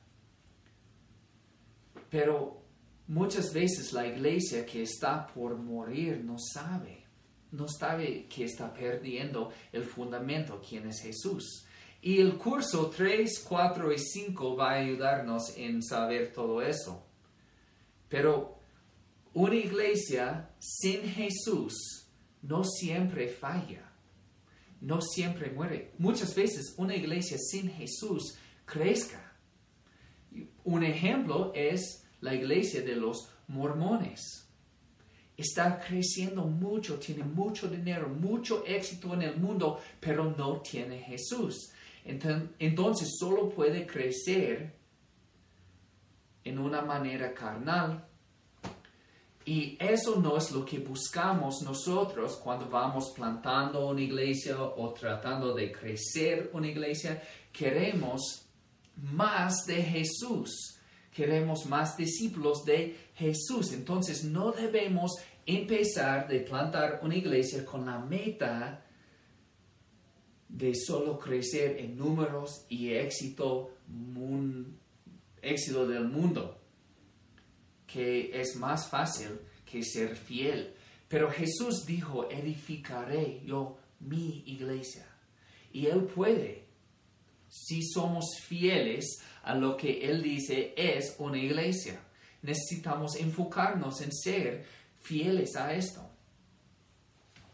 Pero 2.10 2.62
muchas 3.08 3.52
veces 3.52 3.92
la 3.92 4.06
iglesia 4.06 4.64
que 4.64 4.82
está 4.82 5.26
por 5.26 5.56
morir 5.56 6.22
no 6.24 6.36
sabe, 6.38 7.04
no 7.50 7.68
sabe 7.68 8.26
que 8.26 8.44
está 8.44 8.72
perdiendo 8.72 9.52
el 9.72 9.84
fundamento, 9.84 10.62
quién 10.66 10.88
es 10.88 11.00
Jesús. 11.00 11.66
Y 12.00 12.20
el 12.20 12.36
curso 12.36 12.90
3, 12.90 13.44
4 13.48 13.92
y 13.92 13.98
5 13.98 14.56
va 14.56 14.72
a 14.72 14.80
ayudarnos 14.80 15.56
en 15.56 15.82
saber 15.82 16.32
todo 16.32 16.60
eso. 16.60 17.06
Pero 18.08 18.58
una 19.34 19.54
iglesia 19.54 20.50
sin 20.58 21.02
Jesús 21.02 22.01
no 22.42 22.64
siempre 22.64 23.28
falla, 23.28 23.90
no 24.80 25.00
siempre 25.00 25.50
muere. 25.50 25.92
Muchas 25.98 26.34
veces 26.34 26.74
una 26.76 26.94
iglesia 26.94 27.38
sin 27.38 27.70
Jesús 27.70 28.36
crezca. 28.64 29.32
Un 30.64 30.82
ejemplo 30.82 31.52
es 31.54 32.04
la 32.20 32.34
iglesia 32.34 32.82
de 32.82 32.96
los 32.96 33.28
mormones. 33.48 34.48
Está 35.36 35.80
creciendo 35.80 36.44
mucho, 36.44 36.98
tiene 36.98 37.24
mucho 37.24 37.68
dinero, 37.68 38.08
mucho 38.08 38.64
éxito 38.66 39.14
en 39.14 39.22
el 39.22 39.36
mundo, 39.36 39.80
pero 40.00 40.34
no 40.36 40.60
tiene 40.60 40.98
Jesús. 41.00 41.72
Entonces 42.04 43.16
solo 43.18 43.48
puede 43.48 43.86
crecer 43.86 44.76
en 46.44 46.58
una 46.58 46.82
manera 46.82 47.32
carnal 47.32 48.08
y 49.44 49.76
eso 49.80 50.16
no 50.20 50.36
es 50.36 50.52
lo 50.52 50.64
que 50.64 50.78
buscamos 50.78 51.62
nosotros 51.62 52.36
cuando 52.36 52.68
vamos 52.68 53.12
plantando 53.14 53.88
una 53.88 54.00
iglesia 54.00 54.60
o 54.60 54.92
tratando 54.92 55.52
de 55.54 55.72
crecer 55.72 56.50
una 56.52 56.68
iglesia. 56.68 57.22
Queremos 57.52 58.46
más 58.96 59.64
de 59.66 59.82
Jesús. 59.82 60.78
queremos 61.12 61.66
más 61.66 61.94
discípulos 61.94 62.64
de 62.64 62.96
Jesús. 63.14 63.72
Entonces 63.74 64.24
no 64.24 64.50
debemos 64.50 65.12
empezar 65.44 66.26
de 66.26 66.40
plantar 66.40 67.00
una 67.02 67.14
iglesia 67.14 67.66
con 67.66 67.84
la 67.84 67.98
meta 67.98 68.82
de 70.48 70.74
solo 70.74 71.18
crecer 71.18 71.78
en 71.78 71.98
números 71.98 72.64
y 72.70 72.92
éxito, 72.92 73.72
éxito 75.42 75.86
del 75.86 76.08
mundo, 76.08 76.61
que 77.92 78.40
es 78.40 78.56
más 78.56 78.88
fácil 78.88 79.40
que 79.70 79.82
ser 79.82 80.16
fiel. 80.16 80.74
Pero 81.08 81.30
Jesús 81.30 81.84
dijo, 81.86 82.30
edificaré 82.30 83.42
yo 83.44 83.78
mi 84.00 84.42
iglesia. 84.46 85.06
Y 85.72 85.86
Él 85.86 86.04
puede, 86.04 86.64
si 87.48 87.82
somos 87.82 88.38
fieles 88.40 89.20
a 89.42 89.54
lo 89.54 89.76
que 89.76 90.08
Él 90.08 90.22
dice 90.22 90.72
es 90.76 91.16
una 91.18 91.38
iglesia. 91.38 92.00
Necesitamos 92.40 93.16
enfocarnos 93.16 94.00
en 94.00 94.12
ser 94.12 94.64
fieles 95.00 95.54
a 95.56 95.74
esto. 95.74 96.08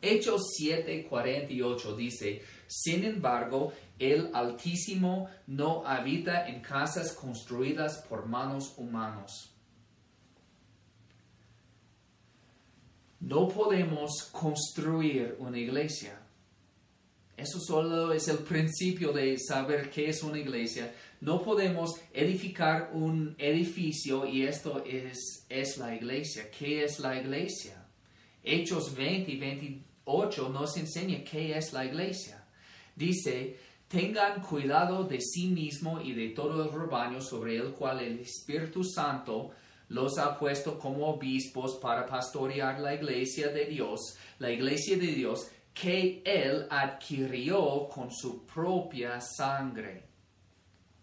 Hechos 0.00 0.42
7:48 0.60 1.96
dice, 1.96 2.42
sin 2.68 3.04
embargo, 3.04 3.72
el 3.98 4.30
Altísimo 4.32 5.28
no 5.48 5.84
habita 5.84 6.46
en 6.46 6.60
casas 6.60 7.12
construidas 7.12 8.04
por 8.08 8.26
manos 8.26 8.74
humanos. 8.76 9.57
No 13.20 13.48
podemos 13.48 14.28
construir 14.32 15.36
una 15.38 15.58
iglesia. 15.58 16.18
Eso 17.36 17.60
solo 17.60 18.12
es 18.12 18.26
el 18.28 18.38
principio 18.38 19.12
de 19.12 19.38
saber 19.38 19.90
qué 19.90 20.08
es 20.08 20.22
una 20.22 20.38
iglesia. 20.38 20.92
No 21.20 21.42
podemos 21.42 22.00
edificar 22.12 22.90
un 22.92 23.34
edificio 23.38 24.26
y 24.26 24.42
esto 24.42 24.84
es, 24.84 25.46
es 25.48 25.78
la 25.78 25.94
iglesia. 25.94 26.50
¿Qué 26.50 26.84
es 26.84 26.98
la 26.98 27.20
iglesia? 27.20 27.84
Hechos 28.42 28.94
20 28.94 29.30
y 29.30 29.38
28 29.38 30.48
nos 30.48 30.76
enseña 30.76 31.22
qué 31.22 31.56
es 31.56 31.72
la 31.72 31.84
iglesia. 31.84 32.44
Dice, 32.96 33.56
tengan 33.88 34.42
cuidado 34.42 35.04
de 35.04 35.20
sí 35.20 35.48
mismo 35.48 36.00
y 36.00 36.14
de 36.14 36.30
todo 36.30 36.64
el 36.64 36.72
rebaño 36.72 37.20
sobre 37.20 37.56
el 37.56 37.72
cual 37.72 38.00
el 38.00 38.18
Espíritu 38.20 38.82
Santo 38.82 39.50
los 39.88 40.18
ha 40.18 40.38
puesto 40.38 40.78
como 40.78 41.06
obispos 41.06 41.76
para 41.76 42.06
pastorear 42.06 42.80
la 42.80 42.94
iglesia 42.94 43.48
de 43.48 43.66
Dios, 43.66 44.16
la 44.38 44.50
iglesia 44.50 44.96
de 44.96 45.06
Dios 45.06 45.48
que 45.72 46.22
Él 46.24 46.66
adquirió 46.70 47.88
con 47.88 48.10
su 48.10 48.44
propia 48.44 49.20
sangre. 49.20 50.08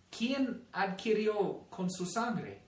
¿Quién 0.09 0.65
adquirió 0.71 1.67
con 1.69 1.89
su 1.89 2.05
sangre? 2.05 2.61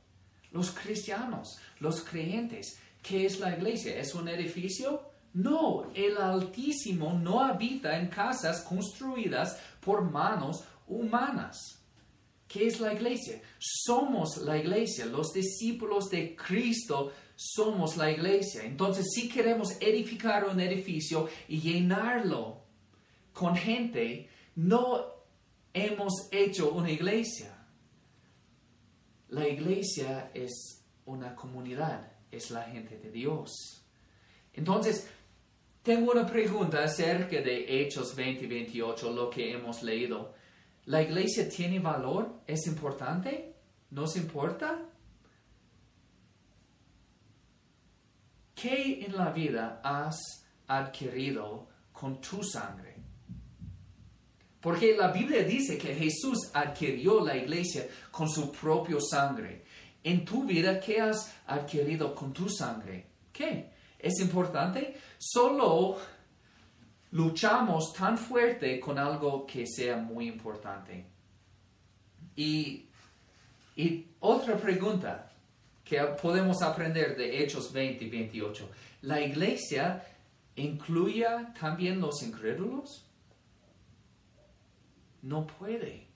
Los 0.51 0.71
cristianos, 0.71 1.59
los 1.79 2.01
creyentes. 2.01 2.79
¿Qué 3.01 3.25
es 3.25 3.39
la 3.39 3.55
iglesia? 3.55 3.97
¿Es 3.97 4.15
un 4.15 4.27
edificio? 4.27 5.12
No, 5.33 5.91
el 5.93 6.17
Altísimo 6.17 7.13
no 7.13 7.41
habita 7.41 7.97
en 7.97 8.07
casas 8.07 8.62
construidas 8.62 9.59
por 9.81 10.01
manos 10.01 10.63
humanas. 10.88 11.76
¿Qué 12.47 12.67
es 12.67 12.79
la 12.79 12.93
iglesia? 12.93 13.41
Somos 13.59 14.37
la 14.37 14.57
iglesia, 14.57 15.05
los 15.05 15.33
discípulos 15.33 16.09
de 16.09 16.35
Cristo 16.35 17.11
somos 17.35 17.97
la 17.97 18.09
iglesia. 18.09 18.63
Entonces, 18.63 19.07
si 19.13 19.29
queremos 19.29 19.79
edificar 19.81 20.45
un 20.45 20.59
edificio 20.59 21.29
y 21.47 21.59
llenarlo 21.59 22.63
con 23.33 23.55
gente, 23.55 24.29
no 24.55 25.05
hemos 25.73 26.27
hecho 26.31 26.71
una 26.71 26.89
iglesia. 26.89 27.53
La 29.29 29.47
iglesia 29.47 30.31
es 30.33 30.83
una 31.05 31.35
comunidad, 31.35 32.11
es 32.31 32.49
la 32.49 32.63
gente 32.63 32.97
de 32.97 33.11
Dios. 33.11 33.85
Entonces, 34.53 35.07
tengo 35.83 36.12
una 36.12 36.25
pregunta 36.25 36.83
acerca 36.83 37.41
de 37.41 37.81
Hechos 37.81 38.15
20 38.15 38.45
y 38.45 38.47
28, 38.47 39.12
lo 39.12 39.29
que 39.29 39.51
hemos 39.51 39.83
leído. 39.83 40.33
¿La 40.88 41.02
iglesia 41.02 41.50
tiene 41.50 41.80
valor? 41.80 42.43
¿Es 42.47 42.65
importante? 42.65 43.54
¿Nos 43.91 44.15
importa? 44.15 44.86
¿Qué 48.56 49.06
en 49.06 49.15
la 49.15 49.32
vida 49.32 49.82
has 49.84 50.17
adquirido 50.65 51.67
con 51.91 52.21
tu 52.21 52.41
sangre? 52.41 52.95
Porque 54.62 54.95
la 54.95 55.12
Biblia 55.12 55.43
dice 55.43 55.78
que 55.78 55.93
Jesús 55.93 56.52
adquirió 56.54 57.19
la 57.23 57.36
iglesia 57.36 57.86
con 58.10 58.30
su 58.30 58.50
propio 58.50 59.00
sangre. 59.02 59.65
En 60.02 60.23
tu 60.23 60.45
vida, 60.45 60.80
¿qué 60.80 61.02
has 61.02 61.36
adquirido 61.47 62.15
con 62.15 62.32
tu 62.32 62.50
sangre? 62.50 63.08
¿Qué? 63.34 63.71
¿Es 64.00 64.21
importante? 64.21 64.95
Solo 65.17 65.97
luchamos 67.12 67.93
tan 67.93 68.17
fuerte 68.17 68.80
con 68.80 68.98
algo 68.98 69.46
que 69.46 69.65
sea 69.65 69.98
muy 69.98 70.28
importante. 70.28 71.06
Y, 72.36 72.86
y 73.76 74.06
otra 74.20 74.58
pregunta 74.58 75.32
que 75.84 76.00
podemos 76.22 76.62
aprender 76.62 77.15
de 77.15 77.43
Hechos 77.43 77.72
20 77.72 78.04
y 78.04 78.10
28. 78.10 78.70
¿La 79.04 79.22
iglesia 79.22 80.06
incluye 80.56 81.26
también 81.60 82.02
los 82.02 82.22
incrédulos? 82.24 83.06
No 85.22 85.48
puede, 85.48 86.08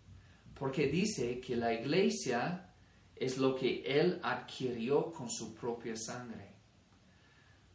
porque 0.53 0.87
dice 0.87 1.39
que 1.39 1.55
la 1.55 1.73
iglesia 1.73 2.69
es 3.15 3.37
lo 3.37 3.55
que 3.55 3.83
Él 3.85 4.19
adquirió 4.23 5.11
con 5.11 5.29
su 5.29 5.53
propia 5.55 5.95
sangre. 5.95 6.49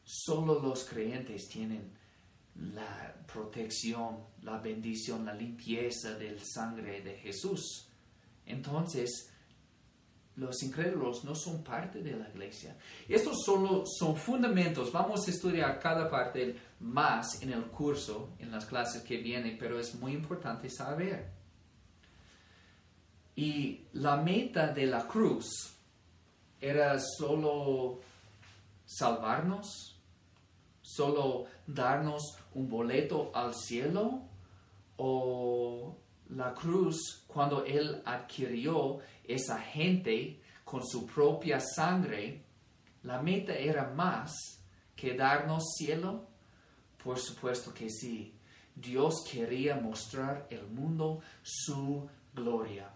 Solo 0.04 0.60
los 0.60 0.84
creyentes 0.84 1.48
tienen 1.48 1.92
la 2.58 3.14
protección, 3.32 4.18
la 4.42 4.58
bendición, 4.58 5.24
la 5.24 5.34
limpieza 5.34 6.14
del 6.14 6.40
sangre 6.44 7.02
de 7.02 7.18
Jesús. 7.18 7.88
Entonces, 8.46 9.30
los 10.36 10.62
incrédulos 10.62 11.24
no 11.24 11.34
son 11.34 11.64
parte 11.64 12.02
de 12.02 12.16
la 12.16 12.28
iglesia. 12.28 12.76
Estos 13.08 13.42
solo 13.44 13.84
son 13.86 14.16
fundamentos. 14.16 14.92
Vamos 14.92 15.26
a 15.26 15.30
estudiar 15.30 15.80
cada 15.80 16.10
parte 16.10 16.56
más 16.80 17.42
en 17.42 17.52
el 17.52 17.64
curso, 17.64 18.34
en 18.38 18.50
las 18.50 18.66
clases 18.66 19.02
que 19.02 19.16
vienen, 19.16 19.56
pero 19.58 19.80
es 19.80 19.94
muy 19.94 20.12
importante 20.12 20.68
saber. 20.68 21.30
Y 23.34 23.86
la 23.94 24.16
meta 24.16 24.68
de 24.68 24.86
la 24.86 25.06
cruz 25.06 25.74
era 26.60 26.98
solo 26.98 28.00
salvarnos, 28.84 29.95
solo 30.86 31.46
darnos 31.66 32.38
un 32.54 32.68
boleto 32.68 33.32
al 33.34 33.54
cielo 33.54 34.22
o 34.96 35.96
la 36.30 36.54
cruz 36.54 37.24
cuando 37.26 37.64
él 37.64 38.02
adquirió 38.04 39.00
esa 39.24 39.58
gente 39.58 40.40
con 40.64 40.86
su 40.86 41.06
propia 41.06 41.60
sangre, 41.60 42.42
la 43.02 43.20
meta 43.20 43.54
era 43.54 43.88
más 43.90 44.32
que 44.94 45.14
darnos 45.14 45.64
cielo. 45.76 46.26
Por 47.02 47.18
supuesto 47.18 47.72
que 47.74 47.90
sí. 47.90 48.34
Dios 48.74 49.24
quería 49.30 49.76
mostrar 49.76 50.46
el 50.50 50.66
mundo 50.66 51.20
su 51.42 52.08
gloria. 52.34 52.90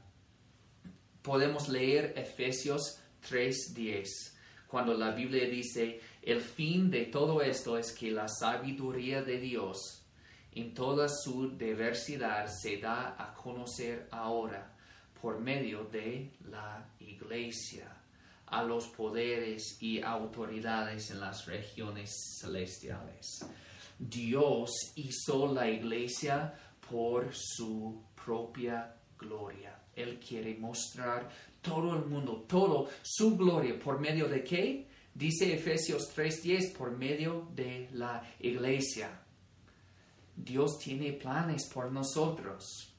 Podemos 1.22 1.68
leer 1.68 2.12
Efesios 2.16 2.98
3:10, 3.28 4.34
cuando 4.70 4.94
la 4.94 5.10
Biblia 5.10 5.48
dice, 5.48 6.00
el 6.22 6.40
fin 6.40 6.90
de 6.90 7.06
todo 7.06 7.42
esto 7.42 7.76
es 7.76 7.92
que 7.92 8.12
la 8.12 8.28
sabiduría 8.28 9.22
de 9.22 9.40
Dios 9.40 10.04
en 10.52 10.74
toda 10.74 11.08
su 11.08 11.56
diversidad 11.56 12.46
se 12.46 12.76
da 12.78 13.16
a 13.18 13.34
conocer 13.34 14.08
ahora 14.12 14.72
por 15.20 15.40
medio 15.40 15.84
de 15.84 16.30
la 16.48 16.88
iglesia 17.00 17.96
a 18.46 18.62
los 18.62 18.88
poderes 18.88 19.80
y 19.80 20.00
autoridades 20.02 21.10
en 21.10 21.20
las 21.20 21.46
regiones 21.46 22.38
celestiales. 22.40 23.44
Dios 23.98 24.70
hizo 24.96 25.52
la 25.52 25.68
iglesia 25.68 26.54
por 26.88 27.30
su 27.32 28.02
propia 28.24 28.96
gloria. 29.18 29.78
Él 29.94 30.18
quiere 30.18 30.56
mostrar 30.56 31.28
todo 31.60 31.96
el 31.96 32.06
mundo, 32.06 32.44
todo 32.48 32.88
su 33.02 33.36
gloria 33.36 33.78
por 33.78 34.00
medio 34.00 34.28
de 34.28 34.42
qué? 34.42 34.88
Dice 35.14 35.52
Efesios 35.52 36.12
3:10, 36.14 36.76
por 36.76 36.96
medio 36.96 37.48
de 37.54 37.88
la 37.92 38.22
iglesia. 38.38 39.20
Dios 40.36 40.78
tiene 40.78 41.12
planes 41.12 41.68
por 41.72 41.92
nosotros. 41.92 42.94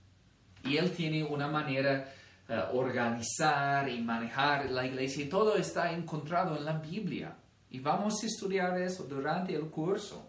Y 0.63 0.77
Él 0.77 0.91
tiene 0.91 1.23
una 1.23 1.47
manera 1.47 2.13
de 2.47 2.55
eh, 2.55 2.63
organizar 2.73 3.87
y 3.89 4.01
manejar 4.01 4.69
la 4.69 4.85
iglesia 4.85 5.25
y 5.25 5.29
todo 5.29 5.55
está 5.55 5.91
encontrado 5.91 6.57
en 6.57 6.65
la 6.65 6.77
Biblia. 6.77 7.35
Y 7.69 7.79
vamos 7.79 8.21
a 8.21 8.27
estudiar 8.27 8.79
eso 8.81 9.05
durante 9.05 9.55
el 9.55 9.69
curso. 9.69 10.27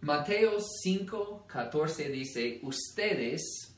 Mateo 0.00 0.58
5, 0.60 1.46
14 1.46 2.08
dice, 2.10 2.60
ustedes 2.62 3.74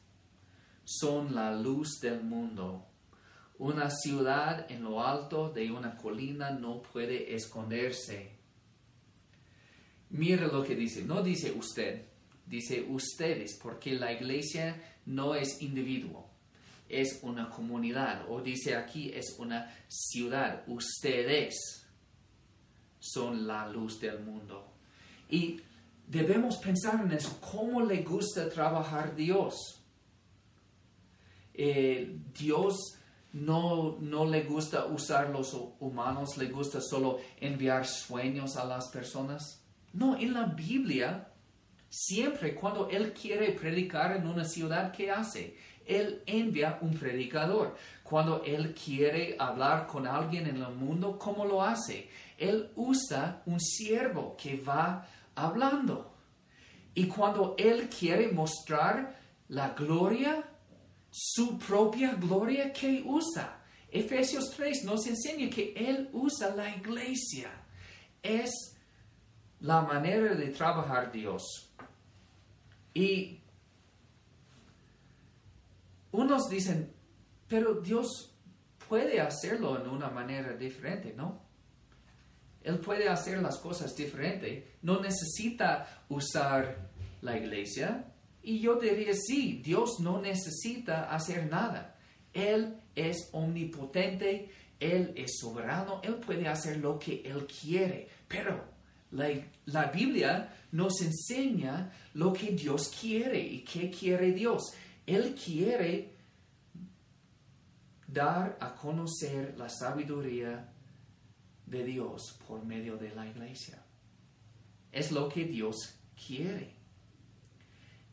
son 0.82 1.34
la 1.34 1.54
luz 1.54 2.00
del 2.00 2.24
mundo. 2.24 2.86
Una 3.58 3.90
ciudad 3.90 4.70
en 4.70 4.82
lo 4.82 5.02
alto 5.02 5.50
de 5.50 5.70
una 5.70 5.96
colina 5.96 6.50
no 6.50 6.82
puede 6.82 7.34
esconderse. 7.34 8.36
Mira 10.10 10.46
lo 10.46 10.62
que 10.62 10.76
dice, 10.76 11.04
no 11.04 11.22
dice 11.22 11.52
usted, 11.52 12.04
dice 12.46 12.86
ustedes, 12.88 13.58
porque 13.60 13.94
la 13.94 14.12
iglesia 14.12 14.98
no 15.06 15.34
es 15.34 15.62
individuo, 15.62 16.28
es 16.88 17.20
una 17.22 17.48
comunidad, 17.48 18.26
o 18.28 18.40
dice 18.40 18.76
aquí 18.76 19.10
es 19.12 19.36
una 19.38 19.74
ciudad, 19.88 20.62
ustedes 20.66 21.86
son 23.00 23.46
la 23.46 23.68
luz 23.68 23.98
del 24.00 24.20
mundo. 24.20 24.72
Y 25.28 25.60
debemos 26.06 26.58
pensar 26.58 27.04
en 27.04 27.12
eso, 27.12 27.40
cómo 27.40 27.82
le 27.82 28.02
gusta 28.02 28.48
trabajar 28.48 29.16
Dios. 29.16 29.82
Eh, 31.54 32.18
Dios 32.38 32.96
no, 33.36 33.98
no 34.00 34.24
le 34.24 34.44
gusta 34.44 34.86
usar 34.86 35.28
los 35.28 35.54
humanos, 35.78 36.38
le 36.38 36.46
gusta 36.46 36.80
solo 36.80 37.18
enviar 37.38 37.86
sueños 37.86 38.56
a 38.56 38.64
las 38.64 38.88
personas. 38.88 39.60
No, 39.92 40.16
en 40.16 40.32
la 40.32 40.44
Biblia, 40.46 41.28
siempre 41.90 42.54
cuando 42.54 42.88
Él 42.88 43.12
quiere 43.12 43.52
predicar 43.52 44.16
en 44.16 44.26
una 44.26 44.44
ciudad, 44.44 44.90
¿qué 44.90 45.10
hace? 45.10 45.54
Él 45.84 46.22
envía 46.24 46.78
un 46.80 46.94
predicador. 46.94 47.76
Cuando 48.02 48.42
Él 48.42 48.74
quiere 48.74 49.36
hablar 49.38 49.86
con 49.86 50.06
alguien 50.06 50.46
en 50.46 50.56
el 50.56 50.74
mundo, 50.74 51.18
¿cómo 51.18 51.44
lo 51.44 51.62
hace? 51.62 52.08
Él 52.38 52.70
usa 52.74 53.42
un 53.44 53.60
siervo 53.60 54.34
que 54.40 54.56
va 54.56 55.06
hablando. 55.34 56.14
Y 56.94 57.06
cuando 57.06 57.54
Él 57.58 57.90
quiere 57.90 58.28
mostrar 58.28 59.14
la 59.48 59.74
gloria 59.74 60.42
su 61.18 61.56
propia 61.58 62.14
gloria 62.14 62.70
que 62.70 63.02
usa. 63.06 63.64
Efesios 63.90 64.50
3 64.54 64.84
nos 64.84 65.06
enseña 65.06 65.48
que 65.48 65.72
Él 65.74 66.10
usa 66.12 66.54
la 66.54 66.68
iglesia. 66.76 67.50
Es 68.22 68.76
la 69.60 69.80
manera 69.80 70.34
de 70.34 70.48
trabajar 70.48 71.10
Dios. 71.10 71.72
Y 72.92 73.40
unos 76.12 76.50
dicen, 76.50 76.92
pero 77.48 77.80
Dios 77.80 78.34
puede 78.86 79.18
hacerlo 79.18 79.80
en 79.80 79.88
una 79.88 80.10
manera 80.10 80.52
diferente, 80.52 81.14
¿no? 81.16 81.40
Él 82.62 82.78
puede 82.78 83.08
hacer 83.08 83.40
las 83.40 83.56
cosas 83.56 83.96
diferente. 83.96 84.76
No 84.82 85.00
necesita 85.00 86.04
usar 86.10 86.90
la 87.22 87.38
iglesia, 87.38 88.04
y 88.46 88.60
yo 88.60 88.76
diría, 88.76 89.12
sí, 89.12 89.60
Dios 89.60 89.98
no 89.98 90.20
necesita 90.20 91.10
hacer 91.12 91.50
nada. 91.50 91.98
Él 92.32 92.76
es 92.94 93.28
omnipotente, 93.32 94.52
Él 94.78 95.12
es 95.16 95.38
soberano, 95.40 96.00
Él 96.04 96.14
puede 96.14 96.46
hacer 96.46 96.76
lo 96.76 96.96
que 96.96 97.22
Él 97.24 97.48
quiere. 97.48 98.08
Pero 98.28 98.64
la, 99.10 99.30
la 99.64 99.86
Biblia 99.86 100.54
nos 100.70 101.00
enseña 101.00 101.90
lo 102.14 102.32
que 102.32 102.52
Dios 102.52 102.94
quiere 103.00 103.40
y 103.40 103.64
qué 103.64 103.90
quiere 103.90 104.30
Dios. 104.30 104.62
Él 105.04 105.34
quiere 105.34 106.14
dar 108.06 108.56
a 108.60 108.76
conocer 108.76 109.56
la 109.58 109.68
sabiduría 109.68 110.72
de 111.66 111.84
Dios 111.84 112.38
por 112.46 112.64
medio 112.64 112.96
de 112.96 113.10
la 113.10 113.26
iglesia. 113.26 113.82
Es 114.92 115.10
lo 115.10 115.28
que 115.28 115.46
Dios 115.46 115.98
quiere. 116.14 116.75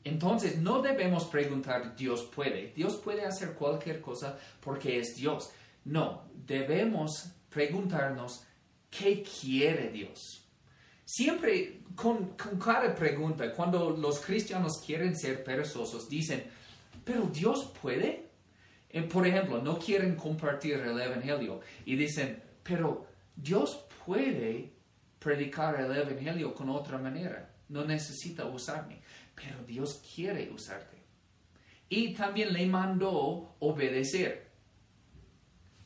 Entonces 0.03 0.57
no 0.57 0.81
debemos 0.81 1.25
preguntar 1.25 1.95
Dios 1.95 2.29
puede. 2.35 2.73
Dios 2.75 2.97
puede 2.97 3.25
hacer 3.25 3.53
cualquier 3.53 4.01
cosa 4.01 4.37
porque 4.59 4.99
es 4.99 5.15
Dios. 5.15 5.51
No, 5.85 6.23
debemos 6.45 7.29
preguntarnos 7.49 8.43
qué 8.89 9.23
quiere 9.23 9.89
Dios. 9.89 10.45
Siempre 11.05 11.81
con, 11.95 12.35
cada 12.59 12.93
pregunta, 12.95 13.51
cuando 13.53 13.91
los 13.91 14.19
cristianos 14.19 14.81
quieren 14.85 15.15
ser 15.15 15.43
perezosos, 15.43 16.09
dicen, 16.09 16.43
pero 17.03 17.23
Dios 17.27 17.71
puede. 17.81 18.29
Eh, 18.89 19.01
por 19.03 19.25
ejemplo, 19.25 19.61
no 19.61 19.79
quieren 19.79 20.15
compartir 20.15 20.75
el 20.75 20.99
Evangelio 20.99 21.61
y 21.85 21.95
dicen, 21.95 22.41
pero 22.61 23.07
Dios 23.35 23.85
puede 24.05 24.71
predicar 25.19 25.79
el 25.79 25.95
Evangelio 25.95 26.53
con 26.53 26.69
otra 26.69 26.97
manera. 26.97 27.49
No 27.69 27.85
necesita 27.85 28.45
usarme 28.45 29.02
pero 29.35 29.63
Dios 29.63 30.01
quiere 30.15 30.51
usarte. 30.51 30.97
Y 31.89 32.13
también 32.13 32.53
le 32.53 32.65
mandó 32.65 33.55
obedecer. 33.59 34.51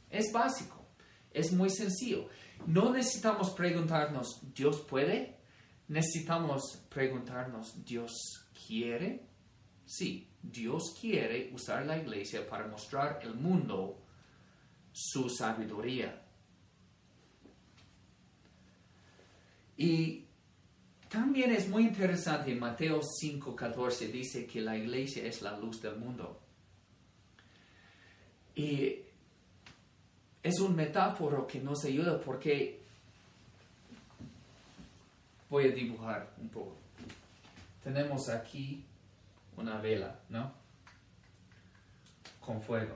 Es 0.09 0.31
básico, 0.31 0.87
es 1.31 1.51
muy 1.51 1.69
sencillo. 1.69 2.29
No 2.65 2.91
necesitamos 2.91 3.51
preguntarnos, 3.51 4.41
¿Dios 4.53 4.81
puede? 4.81 5.37
Necesitamos 5.87 6.83
preguntarnos, 6.89 7.83
¿Dios 7.85 8.11
quiere? 8.67 9.25
Sí, 9.85 10.29
Dios 10.41 10.95
quiere 10.99 11.49
usar 11.53 11.85
la 11.85 11.97
iglesia 11.97 12.47
para 12.47 12.67
mostrar 12.67 13.19
al 13.23 13.35
mundo 13.35 14.01
su 14.91 15.29
sabiduría. 15.29 16.23
Y 19.77 20.26
también 21.09 21.51
es 21.51 21.69
muy 21.69 21.83
interesante, 21.83 22.53
Mateo 22.55 23.01
5:14 23.01 24.11
dice 24.11 24.45
que 24.45 24.61
la 24.61 24.77
iglesia 24.77 25.23
es 25.25 25.41
la 25.41 25.57
luz 25.57 25.81
del 25.81 25.97
mundo. 25.97 26.39
Y 28.55 29.01
es 30.43 30.59
un 30.59 30.75
metáforo 30.75 31.45
que 31.45 31.59
nos 31.59 31.85
ayuda 31.85 32.19
porque 32.19 32.81
voy 35.49 35.65
a 35.65 35.71
dibujar 35.71 36.33
un 36.37 36.49
poco. 36.49 36.75
Tenemos 37.83 38.29
aquí 38.29 38.83
una 39.55 39.79
vela, 39.79 40.19
¿no? 40.29 40.53
Con 42.41 42.61
fuego. 42.61 42.95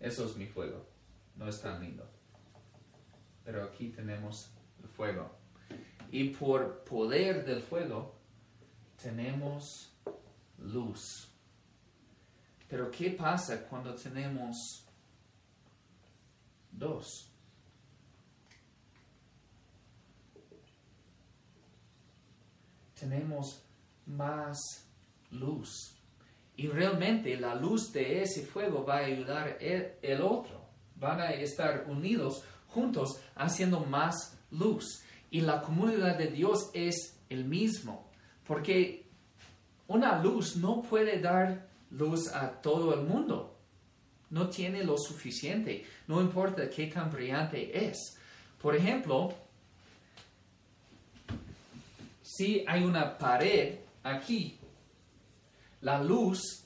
Eso 0.00 0.26
es 0.26 0.36
mi 0.36 0.46
fuego. 0.46 0.86
No 1.36 1.48
es 1.48 1.60
tan 1.60 1.80
lindo. 1.80 2.08
Pero 3.44 3.64
aquí 3.64 3.88
tenemos 3.88 4.50
fuego. 4.86 5.30
Y 6.10 6.30
por 6.30 6.84
poder 6.84 7.44
del 7.44 7.62
fuego 7.62 8.14
tenemos 9.02 9.92
luz. 10.58 11.28
Pero 12.68 12.90
¿qué 12.90 13.10
pasa 13.10 13.66
cuando 13.66 13.94
tenemos 13.94 14.84
dos? 16.70 17.30
Tenemos 22.98 23.62
más 24.06 24.58
luz. 25.30 25.94
Y 26.56 26.66
realmente 26.66 27.36
la 27.38 27.54
luz 27.54 27.92
de 27.92 28.22
ese 28.22 28.44
fuego 28.44 28.84
va 28.84 28.96
a 28.96 29.04
ayudar 29.04 29.56
el, 29.60 29.92
el 30.02 30.20
otro. 30.20 30.60
Van 30.96 31.20
a 31.20 31.30
estar 31.30 31.86
unidos 31.88 32.42
juntos 32.66 33.20
haciendo 33.36 33.80
más 33.80 34.37
luz. 34.50 35.02
Y 35.30 35.40
la 35.42 35.60
comunidad 35.62 36.16
de 36.16 36.28
Dios 36.28 36.70
es 36.72 37.18
el 37.28 37.44
mismo, 37.44 38.10
porque 38.46 39.06
una 39.86 40.22
luz 40.22 40.56
no 40.56 40.82
puede 40.82 41.20
dar 41.20 41.68
luz 41.90 42.28
a 42.28 42.60
todo 42.60 42.94
el 42.94 43.02
mundo. 43.02 43.56
No 44.30 44.48
tiene 44.48 44.84
lo 44.84 44.98
suficiente, 44.98 45.86
no 46.06 46.20
importa 46.20 46.68
qué 46.68 46.86
tan 46.86 47.10
brillante 47.10 47.86
es. 47.88 48.18
Por 48.60 48.76
ejemplo, 48.76 49.34
si 52.22 52.64
hay 52.66 52.84
una 52.84 53.16
pared 53.16 53.78
aquí, 54.02 54.58
la 55.80 56.02
luz 56.02 56.64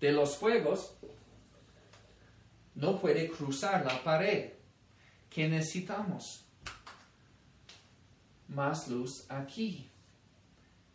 de 0.00 0.12
los 0.12 0.36
fuegos 0.36 0.94
no 2.74 2.98
puede 2.98 3.28
cruzar 3.28 3.84
la 3.84 4.02
pared. 4.02 4.52
¿Qué 5.28 5.48
necesitamos? 5.48 6.47
Más 8.48 8.88
luz 8.88 9.26
aquí. 9.28 9.88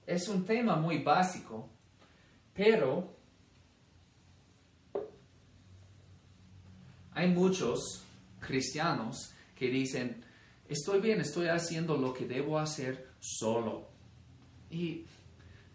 Es 0.05 0.27
un 0.27 0.45
tema 0.45 0.75
muy 0.75 1.01
básico, 1.01 1.69
pero 2.53 3.15
hay 7.11 7.29
muchos 7.29 8.03
cristianos 8.39 9.31
que 9.55 9.69
dicen, 9.69 10.23
estoy 10.67 10.99
bien, 10.99 11.21
estoy 11.21 11.47
haciendo 11.47 11.97
lo 11.97 12.13
que 12.13 12.25
debo 12.25 12.59
hacer 12.59 13.11
solo. 13.19 13.87
Y 14.69 15.05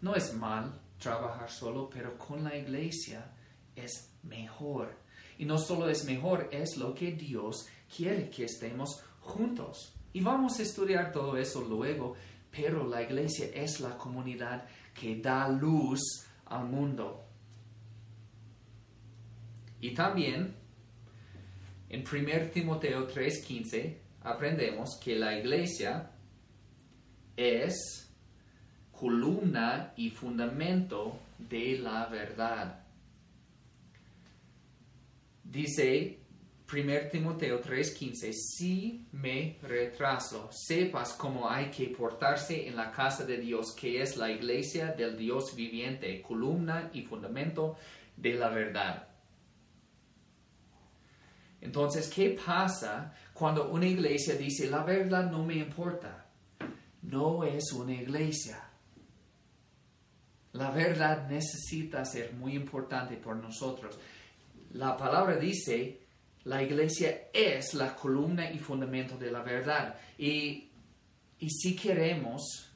no 0.01 0.15
es 0.15 0.33
mal 0.33 0.79
trabajar 0.99 1.49
solo, 1.49 1.89
pero 1.89 2.17
con 2.17 2.43
la 2.43 2.55
iglesia 2.55 3.31
es 3.75 4.11
mejor. 4.23 4.97
Y 5.37 5.45
no 5.45 5.57
solo 5.57 5.89
es 5.89 6.03
mejor, 6.05 6.49
es 6.51 6.77
lo 6.77 6.93
que 6.93 7.13
Dios 7.13 7.67
quiere 7.95 8.29
que 8.29 8.43
estemos 8.43 9.01
juntos. 9.21 9.93
Y 10.13 10.21
vamos 10.21 10.59
a 10.59 10.63
estudiar 10.63 11.11
todo 11.11 11.37
eso 11.37 11.61
luego, 11.61 12.15
pero 12.51 12.87
la 12.87 13.01
iglesia 13.01 13.47
es 13.53 13.79
la 13.79 13.97
comunidad 13.97 14.65
que 14.93 15.15
da 15.17 15.47
luz 15.47 16.01
al 16.45 16.65
mundo. 16.65 17.25
Y 19.81 19.93
también 19.93 20.55
en 21.89 22.03
1 22.03 22.51
Timoteo 22.51 23.07
3:15 23.07 23.97
aprendemos 24.23 24.99
que 25.01 25.15
la 25.15 25.37
iglesia 25.37 26.11
es 27.37 28.11
columna 28.91 29.93
y 29.95 30.09
fundamento 30.09 31.19
de 31.37 31.77
la 31.77 32.07
verdad. 32.07 32.83
Dice 35.43 36.19
1 36.71 37.09
Timoteo 37.09 37.59
3:15, 37.59 38.31
si 38.31 39.07
me 39.13 39.57
retraso, 39.63 40.49
sepas 40.51 41.13
cómo 41.13 41.49
hay 41.49 41.71
que 41.71 41.87
portarse 41.87 42.67
en 42.67 42.75
la 42.75 42.91
casa 42.91 43.25
de 43.25 43.37
Dios, 43.37 43.73
que 43.73 44.03
es 44.03 44.17
la 44.17 44.29
iglesia 44.29 44.91
del 44.91 45.17
Dios 45.17 45.55
viviente, 45.55 46.21
columna 46.21 46.91
y 46.93 47.01
fundamento 47.01 47.75
de 48.15 48.33
la 48.35 48.49
verdad. 48.49 49.07
Entonces, 51.59 52.07
¿qué 52.07 52.37
pasa 52.45 53.15
cuando 53.33 53.71
una 53.71 53.87
iglesia 53.87 54.35
dice, 54.35 54.69
la 54.69 54.83
verdad 54.83 55.29
no 55.31 55.43
me 55.43 55.55
importa? 55.55 56.27
No 57.01 57.43
es 57.45 57.71
una 57.73 57.93
iglesia. 57.93 58.63
La 60.53 60.69
verdad 60.69 61.27
necesita 61.27 62.05
ser 62.05 62.33
muy 62.33 62.53
importante 62.53 63.17
por 63.17 63.37
nosotros. 63.37 63.97
La 64.73 64.95
palabra 64.95 65.35
dice, 65.35 66.08
la 66.43 66.63
iglesia 66.63 67.29
es 67.33 67.73
la 67.73 67.95
columna 67.95 68.51
y 68.51 68.59
fundamento 68.59 69.17
de 69.17 69.31
la 69.31 69.41
verdad. 69.41 69.95
Y, 70.17 70.69
y 71.39 71.49
si 71.49 71.75
queremos 71.75 72.71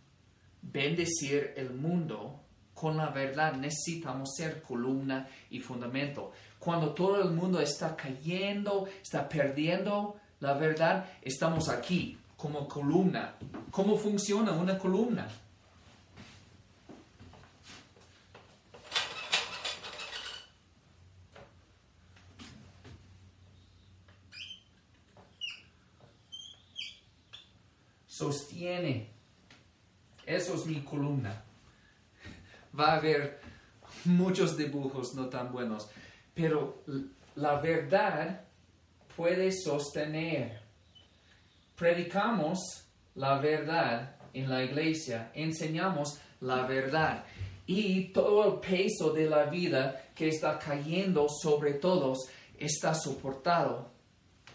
bendecir 0.61 1.53
el 1.55 1.71
mundo 1.71 2.39
con 2.73 2.97
la 2.97 3.09
verdad, 3.09 3.53
necesitamos 3.53 4.35
ser 4.35 4.61
columna 4.61 5.27
y 5.49 5.59
fundamento. 5.59 6.31
Cuando 6.59 6.93
todo 6.93 7.21
el 7.21 7.31
mundo 7.31 7.59
está 7.59 7.95
cayendo, 7.95 8.87
está 9.01 9.27
perdiendo 9.27 10.17
la 10.39 10.53
verdad, 10.53 11.05
estamos 11.21 11.69
aquí 11.69 12.17
como 12.35 12.67
columna. 12.67 13.35
¿Cómo 13.71 13.97
funciona 13.97 14.51
una 14.51 14.77
columna? 14.77 15.27
Sostiene. 28.13 29.09
Eso 30.25 30.55
es 30.55 30.65
mi 30.65 30.81
columna. 30.81 31.43
Va 32.77 32.93
a 32.93 32.97
haber 32.97 33.39
muchos 34.05 34.55
dibujos 34.57 35.13
no 35.15 35.27
tan 35.29 35.51
buenos, 35.51 35.89
pero 36.33 36.83
la 37.35 37.59
verdad 37.59 38.45
puede 39.15 39.51
sostener. 39.51 40.61
Predicamos 41.75 42.59
la 43.15 43.39
verdad 43.39 44.15
en 44.33 44.49
la 44.49 44.63
iglesia, 44.63 45.31
enseñamos 45.33 46.19
la 46.41 46.65
verdad 46.65 47.25
y 47.65 48.11
todo 48.11 48.53
el 48.53 48.59
peso 48.59 49.11
de 49.11 49.29
la 49.29 49.45
vida 49.45 50.09
que 50.15 50.27
está 50.27 50.59
cayendo 50.59 51.27
sobre 51.29 51.73
todos 51.73 52.27
está 52.57 52.93
soportado 52.93 53.91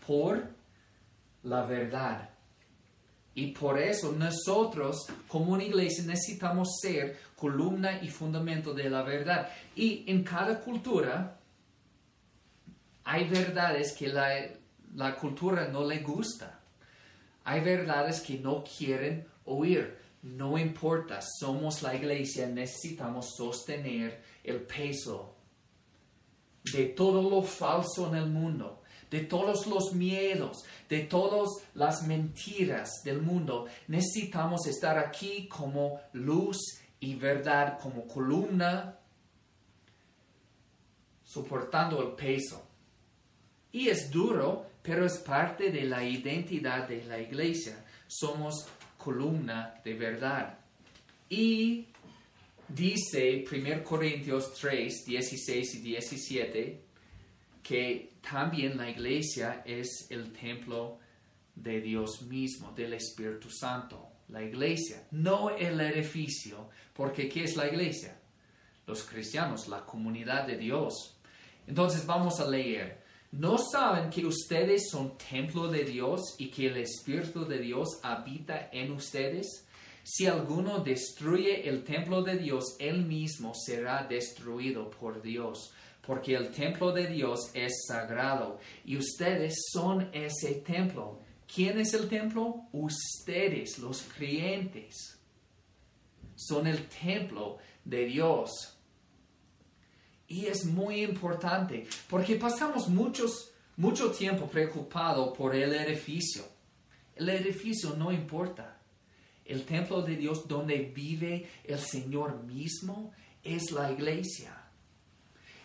por 0.07 0.49
la 1.43 1.65
verdad. 1.65 2.38
Y 3.39 3.53
por 3.53 3.79
eso 3.79 4.11
nosotros 4.11 5.07
como 5.29 5.53
una 5.53 5.63
iglesia 5.63 6.03
necesitamos 6.03 6.81
ser 6.83 7.17
columna 7.37 8.03
y 8.03 8.09
fundamento 8.09 8.75
de 8.75 8.91
la 8.91 9.03
verdad. 9.03 9.49
Y 9.77 10.03
en 10.11 10.25
cada 10.25 10.59
cultura 10.59 11.39
hay 13.05 13.29
verdades 13.29 13.95
que 13.97 14.09
la, 14.09 14.29
la 14.97 15.15
cultura 15.15 15.69
no 15.69 15.87
le 15.87 16.01
gusta. 16.01 16.59
Hay 17.45 17.61
verdades 17.61 18.23
que 18.23 18.39
no 18.39 18.65
quieren 18.65 19.25
oír. 19.45 19.97
No 20.23 20.59
importa, 20.59 21.21
somos 21.23 21.81
la 21.83 21.95
iglesia, 21.95 22.49
necesitamos 22.49 23.37
sostener 23.37 24.21
el 24.43 24.63
peso 24.63 25.37
de 26.73 26.87
todo 26.87 27.31
lo 27.31 27.45
falso 27.45 28.09
en 28.09 28.17
el 28.17 28.27
mundo 28.27 28.78
de 29.11 29.21
todos 29.21 29.67
los 29.67 29.93
miedos, 29.95 30.65
de 30.89 31.01
todas 31.01 31.49
las 31.75 32.07
mentiras 32.07 32.91
del 33.05 33.23
mundo, 33.23 33.67
necesitamos 33.87 34.67
estar 34.67 34.99
aquí 34.99 35.49
como 35.49 36.01
luz 36.13 36.59
y 37.01 37.15
verdad, 37.15 37.79
como 37.81 38.07
columna, 38.07 38.99
soportando 41.25 42.03
el 42.03 42.15
peso. 42.15 42.67
Y 43.73 43.89
es 43.89 44.11
duro, 44.11 44.67
pero 44.83 45.05
es 45.05 45.19
parte 45.19 45.71
de 45.71 45.85
la 45.85 46.03
identidad 46.03 46.89
de 46.89 47.05
la 47.05 47.21
iglesia. 47.21 47.85
Somos 48.07 48.67
columna 48.97 49.81
de 49.85 49.95
verdad. 49.95 50.59
Y 51.29 51.87
dice 52.69 53.45
1 53.51 53.85
Corintios 53.85 54.55
3, 54.55 55.05
16 55.05 55.75
y 55.75 55.79
17, 55.81 56.88
que 57.69 58.15
también 58.23 58.79
la 58.79 58.89
iglesia 58.89 59.63
es 59.67 60.07
el 60.09 60.33
templo 60.33 60.99
de 61.55 61.83
Dios 61.83 62.23
mismo, 62.23 62.73
del 62.73 62.95
Espíritu 62.95 63.51
Santo. 63.51 64.09
La 64.29 64.43
iglesia, 64.43 65.07
no 65.11 65.51
el 65.51 65.79
edificio, 65.79 66.71
porque 66.95 67.29
¿qué 67.29 67.45
es 67.45 67.57
la 67.57 67.69
iglesia? 67.69 68.19
Los 68.87 69.03
cristianos, 69.03 69.69
la 69.69 69.85
comunidad 69.85 70.47
de 70.47 70.57
Dios. 70.57 71.19
Entonces 71.67 72.07
vamos 72.07 72.41
a 72.41 72.49
leer. 72.49 73.03
¿No 73.33 73.59
saben 73.59 74.09
que 74.09 74.25
ustedes 74.25 74.89
son 74.91 75.19
templo 75.19 75.69
de 75.69 75.85
Dios 75.85 76.37
y 76.39 76.49
que 76.49 76.69
el 76.69 76.79
Espíritu 76.79 77.45
de 77.45 77.59
Dios 77.59 78.01
habita 78.03 78.71
en 78.73 78.93
ustedes? 78.93 79.67
Si 80.03 80.27
alguno 80.27 80.79
destruye 80.79 81.69
el 81.69 81.85
templo 81.85 82.23
de 82.23 82.39
Dios, 82.39 82.77
él 82.79 83.05
mismo 83.05 83.53
será 83.55 84.05
destruido 84.05 84.89
por 84.89 85.21
Dios 85.21 85.75
porque 86.09 86.35
el 86.35 86.51
templo 86.53 86.91
de 86.91 87.07
Dios 87.07 87.51
es 87.53 87.85
sagrado 87.87 88.59
y 88.83 88.97
ustedes 88.97 89.55
son 89.71 90.09
ese 90.15 90.55
templo. 90.55 91.21
¿Quién 91.55 91.79
es 91.79 91.93
el 91.93 92.09
templo? 92.09 92.63
Ustedes, 92.73 93.79
los 93.79 94.05
creyentes, 94.17 95.19
son 96.35 96.67
el 96.67 96.89
templo 96.89 97.59
de 97.85 98.07
Dios. 98.07 98.51
Y 100.27 100.47
es 100.47 100.65
muy 100.65 101.03
importante 101.03 101.87
porque 102.09 102.37
pasamos 102.37 102.89
muchos, 102.89 103.51
mucho 103.77 104.11
tiempo 104.11 104.47
preocupado 104.47 105.35
por 105.35 105.55
el 105.55 105.75
edificio. 105.75 106.43
El 107.17 107.29
edificio 107.29 107.97
no 107.99 108.11
importa. 108.11 108.81
El 109.45 109.67
templo 109.67 110.01
de 110.01 110.17
Dios 110.17 110.49
donde 110.49 110.79
vive 110.79 111.51
el 111.65 111.79
Señor 111.79 112.45
mismo 112.45 113.13
es 113.45 113.73
la 113.73 113.93
iglesia. 113.93 114.58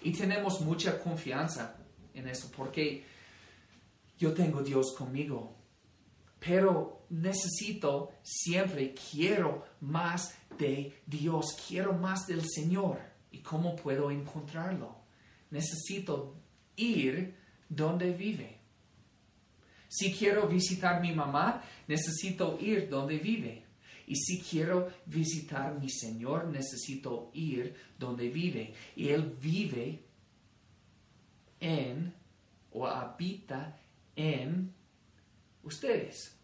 Y 0.03 0.11
tenemos 0.11 0.61
mucha 0.61 1.01
confianza 1.01 1.77
en 2.13 2.27
eso 2.27 2.51
porque 2.55 3.03
yo 4.17 4.33
tengo 4.33 4.61
Dios 4.61 4.93
conmigo. 4.97 5.55
Pero 6.39 7.05
necesito, 7.09 8.11
siempre 8.21 8.93
quiero 8.93 9.65
más 9.79 10.35
de 10.57 11.01
Dios, 11.05 11.57
quiero 11.67 11.93
más 11.93 12.27
del 12.27 12.43
Señor. 12.47 12.99
¿Y 13.31 13.39
cómo 13.39 13.75
puedo 13.75 14.11
encontrarlo? 14.11 14.95
Necesito 15.49 16.35
ir 16.75 17.35
donde 17.69 18.11
vive. 18.11 18.59
Si 19.87 20.11
quiero 20.13 20.47
visitar 20.47 21.01
mi 21.01 21.13
mamá, 21.13 21.63
necesito 21.87 22.57
ir 22.59 22.89
donde 22.89 23.17
vive. 23.19 23.62
Y 24.13 24.15
si 24.15 24.39
quiero 24.41 24.89
visitar 25.07 25.73
mi 25.79 25.89
Señor, 25.89 26.45
necesito 26.45 27.31
ir 27.33 27.75
donde 27.97 28.29
vive. 28.29 28.71
Y 28.95 29.09
Él 29.09 29.35
vive 29.41 30.03
en 31.59 32.13
o 32.73 32.85
habita 32.85 33.75
en 34.15 34.71
ustedes, 35.63 36.37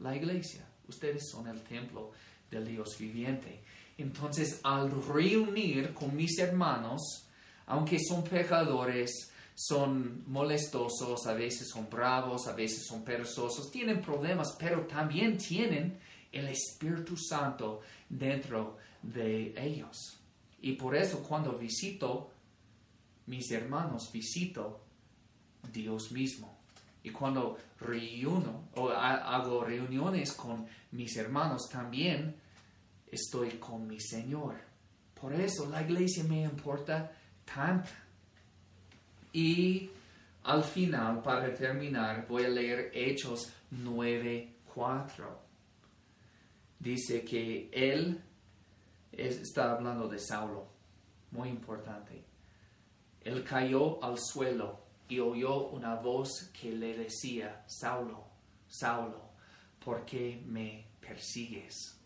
la 0.00 0.16
iglesia. 0.16 0.66
Ustedes 0.88 1.28
son 1.30 1.48
el 1.48 1.60
templo 1.60 2.12
del 2.50 2.66
Dios 2.66 2.96
viviente. 2.98 3.62
Entonces, 3.98 4.60
al 4.62 4.90
reunir 4.90 5.92
con 5.92 6.16
mis 6.16 6.38
hermanos, 6.38 7.28
aunque 7.66 7.98
son 7.98 8.24
pecadores, 8.24 9.30
son 9.54 10.24
molestosos, 10.28 11.26
a 11.26 11.34
veces 11.34 11.68
son 11.68 11.90
bravos, 11.90 12.46
a 12.46 12.54
veces 12.54 12.86
son 12.86 13.04
perezosos, 13.04 13.70
tienen 13.70 14.00
problemas, 14.00 14.56
pero 14.58 14.86
también 14.86 15.36
tienen 15.36 16.00
el 16.32 16.48
Espíritu 16.48 17.16
Santo 17.16 17.82
dentro 18.08 18.78
de 19.02 19.54
ellos. 19.56 20.18
Y 20.62 20.72
por 20.72 20.96
eso 20.96 21.22
cuando 21.22 21.52
visito 21.52 22.30
mis 23.26 23.50
hermanos, 23.50 24.10
visito 24.12 24.80
Dios 25.72 26.10
mismo. 26.10 26.58
Y 27.04 27.10
cuando 27.10 27.58
reúno 27.80 28.68
o 28.76 28.88
hago 28.90 29.64
reuniones 29.64 30.32
con 30.32 30.66
mis 30.92 31.16
hermanos, 31.16 31.68
también 31.70 32.36
estoy 33.10 33.50
con 33.52 33.86
mi 33.86 34.00
Señor. 34.00 34.54
Por 35.20 35.32
eso 35.32 35.68
la 35.68 35.82
iglesia 35.82 36.24
me 36.24 36.42
importa 36.42 37.12
tanto. 37.44 37.90
Y 39.32 39.90
al 40.44 40.62
final, 40.62 41.22
para 41.22 41.52
terminar, 41.54 42.26
voy 42.28 42.44
a 42.44 42.48
leer 42.48 42.90
Hechos 42.94 43.52
9.4. 43.72 45.41
Dice 46.82 47.24
que 47.24 47.70
él 47.72 48.20
está 49.12 49.70
hablando 49.70 50.08
de 50.08 50.18
Saulo, 50.18 50.66
muy 51.30 51.48
importante. 51.48 52.24
Él 53.20 53.44
cayó 53.44 54.02
al 54.02 54.18
suelo 54.18 54.80
y 55.08 55.20
oyó 55.20 55.68
una 55.68 55.94
voz 55.94 56.50
que 56.52 56.72
le 56.72 56.96
decía, 56.98 57.62
Saulo, 57.68 58.24
Saulo, 58.66 59.30
¿por 59.84 60.04
qué 60.04 60.42
me 60.44 60.86
persigues? 61.00 62.00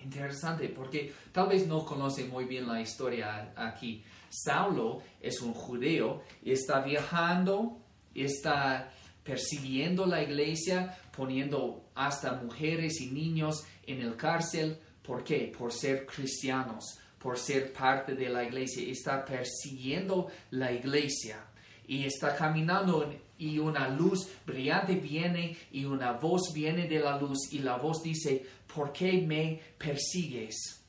Interesante, 0.00 0.68
porque 0.70 1.14
tal 1.30 1.50
vez 1.50 1.68
no 1.68 1.84
conoce 1.84 2.24
muy 2.24 2.46
bien 2.46 2.66
la 2.66 2.80
historia 2.80 3.52
aquí. 3.54 4.02
Saulo 4.30 5.00
es 5.20 5.40
un 5.40 5.54
judío 5.54 6.22
y 6.42 6.50
está 6.50 6.80
viajando, 6.80 7.78
está 8.12 8.92
persiguiendo 9.22 10.06
la 10.06 10.22
iglesia, 10.22 10.98
poniendo 11.16 11.90
hasta 11.94 12.34
mujeres 12.34 13.00
y 13.00 13.10
niños 13.10 13.64
en 13.86 14.00
el 14.00 14.16
cárcel. 14.16 14.78
¿Por 15.02 15.24
qué? 15.24 15.52
Por 15.56 15.72
ser 15.72 16.06
cristianos, 16.06 16.98
por 17.18 17.38
ser 17.38 17.72
parte 17.72 18.14
de 18.14 18.28
la 18.28 18.44
iglesia. 18.44 18.88
Está 18.90 19.24
persiguiendo 19.24 20.28
la 20.50 20.72
iglesia 20.72 21.44
y 21.86 22.04
está 22.04 22.36
caminando 22.36 23.12
y 23.38 23.58
una 23.58 23.88
luz 23.88 24.28
brillante 24.46 24.94
viene 24.94 25.56
y 25.72 25.84
una 25.84 26.12
voz 26.12 26.52
viene 26.54 26.86
de 26.86 27.00
la 27.00 27.18
luz 27.18 27.52
y 27.52 27.58
la 27.58 27.76
voz 27.76 28.02
dice, 28.02 28.46
¿por 28.72 28.92
qué 28.92 29.20
me 29.20 29.60
persigues? 29.76 30.80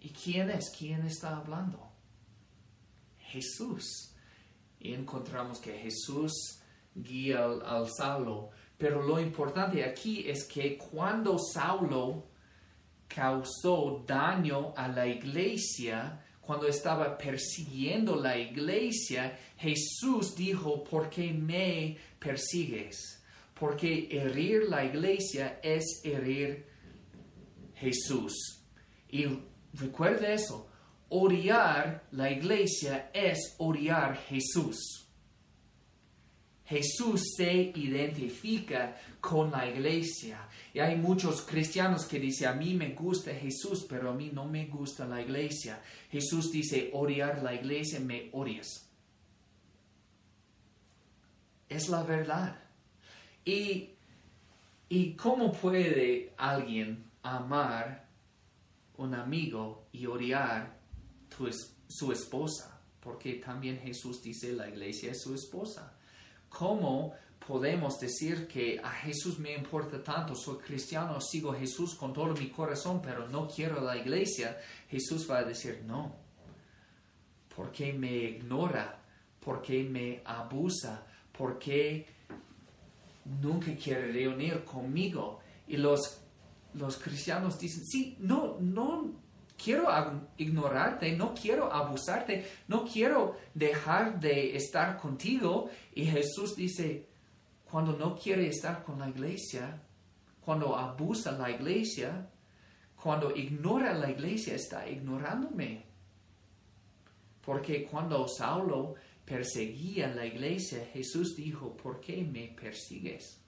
¿Y 0.00 0.08
quién 0.10 0.50
es? 0.50 0.70
¿Quién 0.76 1.06
está 1.06 1.36
hablando? 1.36 1.88
Jesús. 3.18 4.12
Y 4.80 4.94
encontramos 4.94 5.60
que 5.60 5.78
Jesús 5.78 6.59
guía 6.94 7.44
al, 7.44 7.62
al 7.64 7.88
Saulo. 7.88 8.50
Pero 8.76 9.02
lo 9.02 9.20
importante 9.20 9.84
aquí 9.84 10.28
es 10.28 10.44
que 10.44 10.78
cuando 10.78 11.38
Saulo 11.38 12.24
causó 13.06 14.02
daño 14.06 14.72
a 14.76 14.88
la 14.88 15.06
iglesia, 15.06 16.24
cuando 16.40 16.66
estaba 16.66 17.16
persiguiendo 17.16 18.16
la 18.16 18.36
iglesia, 18.36 19.38
Jesús 19.56 20.34
dijo, 20.34 20.82
¿por 20.82 21.10
qué 21.10 21.32
me 21.32 21.96
persigues? 22.18 23.22
Porque 23.54 24.08
herir 24.10 24.64
la 24.68 24.84
iglesia 24.84 25.60
es 25.62 26.00
herir 26.02 26.66
Jesús. 27.74 28.64
Y 29.08 29.26
recuerde 29.74 30.34
eso, 30.34 30.68
odiar 31.08 32.04
la 32.12 32.30
iglesia 32.30 33.10
es 33.12 33.54
odiar 33.58 34.16
Jesús. 34.16 35.09
Jesús 36.70 37.34
se 37.36 37.72
identifica 37.74 38.96
con 39.20 39.50
la 39.50 39.68
iglesia. 39.68 40.46
Y 40.72 40.78
hay 40.78 40.96
muchos 40.96 41.42
cristianos 41.42 42.04
que 42.04 42.20
dicen, 42.20 42.46
a 42.46 42.52
mí 42.52 42.74
me 42.74 42.90
gusta 42.90 43.34
Jesús, 43.34 43.84
pero 43.88 44.10
a 44.10 44.14
mí 44.14 44.30
no 44.32 44.46
me 44.46 44.66
gusta 44.66 45.04
la 45.04 45.20
iglesia. 45.20 45.82
Jesús 46.12 46.52
dice, 46.52 46.90
odiar 46.92 47.42
la 47.42 47.54
iglesia, 47.54 47.98
me 47.98 48.30
odias. 48.32 48.88
Es 51.68 51.88
la 51.88 52.04
verdad. 52.04 52.62
Y, 53.44 53.90
y 54.88 55.14
cómo 55.14 55.50
puede 55.50 56.34
alguien 56.36 57.10
amar 57.24 58.08
un 58.96 59.14
amigo 59.16 59.88
y 59.90 60.06
odiar 60.06 60.78
su 61.88 62.12
esposa? 62.12 62.80
Porque 63.00 63.34
también 63.34 63.80
Jesús 63.80 64.22
dice, 64.22 64.52
la 64.52 64.68
iglesia 64.68 65.10
es 65.10 65.20
su 65.20 65.34
esposa. 65.34 65.96
¿Cómo 66.50 67.14
podemos 67.46 67.98
decir 67.98 68.46
que 68.46 68.78
a 68.82 68.90
Jesús 68.90 69.38
me 69.38 69.54
importa 69.54 70.02
tanto, 70.02 70.34
soy 70.34 70.58
cristiano, 70.58 71.20
sigo 71.20 71.52
a 71.52 71.58
Jesús 71.58 71.94
con 71.94 72.12
todo 72.12 72.34
mi 72.34 72.48
corazón, 72.50 73.00
pero 73.02 73.26
no 73.28 73.48
quiero 73.48 73.80
la 73.80 73.96
iglesia? 73.96 74.60
Jesús 74.88 75.28
va 75.30 75.38
a 75.38 75.44
decir, 75.44 75.82
no, 75.86 76.14
porque 77.56 77.92
me 77.92 78.12
ignora, 78.12 79.00
porque 79.40 79.82
me 79.84 80.20
abusa, 80.24 81.06
porque 81.32 82.06
nunca 83.40 83.74
quiere 83.74 84.12
reunir 84.12 84.64
conmigo. 84.64 85.40
Y 85.66 85.76
los, 85.76 86.20
los 86.74 86.98
cristianos 86.98 87.58
dicen, 87.58 87.84
sí, 87.86 88.16
no, 88.20 88.58
no 88.60 89.10
quiero 89.62 89.88
ignorarte, 90.36 91.12
no 91.12 91.34
quiero 91.34 91.72
abusarte, 91.72 92.46
no 92.68 92.84
quiero 92.84 93.36
dejar 93.54 94.18
de 94.20 94.56
estar 94.56 94.96
contigo. 94.96 95.70
Y 95.94 96.06
Jesús 96.06 96.56
dice, 96.56 97.08
cuando 97.70 97.96
no 97.96 98.16
quiere 98.16 98.48
estar 98.48 98.82
con 98.82 98.98
la 98.98 99.08
iglesia, 99.08 99.80
cuando 100.40 100.76
abusa 100.76 101.32
la 101.32 101.50
iglesia, 101.50 102.28
cuando 103.00 103.34
ignora 103.34 103.94
la 103.94 104.10
iglesia, 104.10 104.54
está 104.54 104.88
ignorándome. 104.88 105.84
Porque 107.44 107.84
cuando 107.84 108.26
Saulo 108.28 108.94
perseguía 109.24 110.08
la 110.08 110.26
iglesia, 110.26 110.86
Jesús 110.92 111.34
dijo, 111.36 111.76
¿por 111.76 112.00
qué 112.00 112.22
me 112.22 112.48
persigues? 112.48 113.38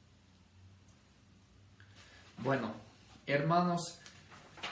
Bueno, 2.38 2.74
hermanos, 3.26 4.01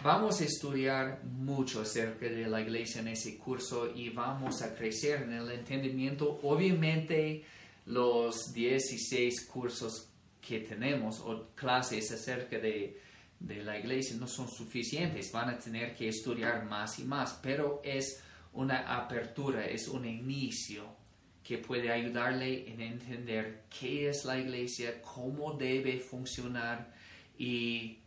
Vamos 0.03 0.41
a 0.41 0.45
estudiar 0.45 1.23
mucho 1.25 1.83
acerca 1.83 2.27
de 2.27 2.47
la 2.47 2.63
iglesia 2.63 3.03
en 3.03 3.09
ese 3.09 3.37
curso 3.37 3.93
y 3.95 4.09
vamos 4.09 4.63
a 4.63 4.75
crecer 4.75 5.23
en 5.23 5.35
el 5.35 5.51
entendimiento. 5.51 6.41
Obviamente 6.43 7.45
los 7.85 8.53
16 8.55 9.47
cursos 9.47 10.09
que 10.41 10.61
tenemos 10.61 11.21
o 11.21 11.49
clases 11.55 12.11
acerca 12.13 12.59
de, 12.59 12.99
de 13.39 13.63
la 13.63 13.79
iglesia 13.79 14.17
no 14.17 14.27
son 14.27 14.49
suficientes. 14.49 15.31
Van 15.33 15.51
a 15.51 15.59
tener 15.59 15.95
que 15.95 16.09
estudiar 16.09 16.65
más 16.65 16.99
y 16.99 17.05
más, 17.05 17.39
pero 17.43 17.83
es 17.85 18.23
una 18.55 18.97
apertura, 18.97 19.67
es 19.67 19.87
un 19.87 20.07
inicio 20.07 20.85
que 21.43 21.59
puede 21.59 21.93
ayudarle 21.93 22.73
en 22.73 22.81
entender 22.81 23.65
qué 23.79 24.09
es 24.09 24.25
la 24.25 24.39
iglesia, 24.39 25.03
cómo 25.03 25.55
debe 25.55 25.99
funcionar 25.99 26.95
y 27.37 27.99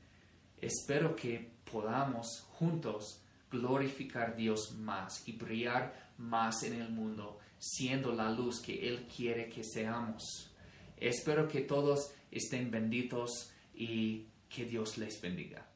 espero 0.61 1.15
que 1.15 1.52
podamos 1.73 2.45
juntos 2.51 3.19
glorificar 3.49 4.29
a 4.29 4.35
Dios 4.35 4.75
más 4.77 5.27
y 5.27 5.31
brillar 5.33 6.11
más 6.19 6.61
en 6.61 6.79
el 6.79 6.89
mundo, 6.89 7.39
siendo 7.57 8.13
la 8.13 8.29
luz 8.29 8.61
que 8.61 8.87
Él 8.87 9.07
quiere 9.07 9.49
que 9.49 9.63
seamos. 9.63 10.51
Espero 10.97 11.47
que 11.47 11.61
todos 11.61 12.13
estén 12.29 12.69
benditos 12.69 13.51
y 13.73 14.27
que 14.47 14.65
Dios 14.65 14.99
les 14.99 15.19
bendiga. 15.19 15.72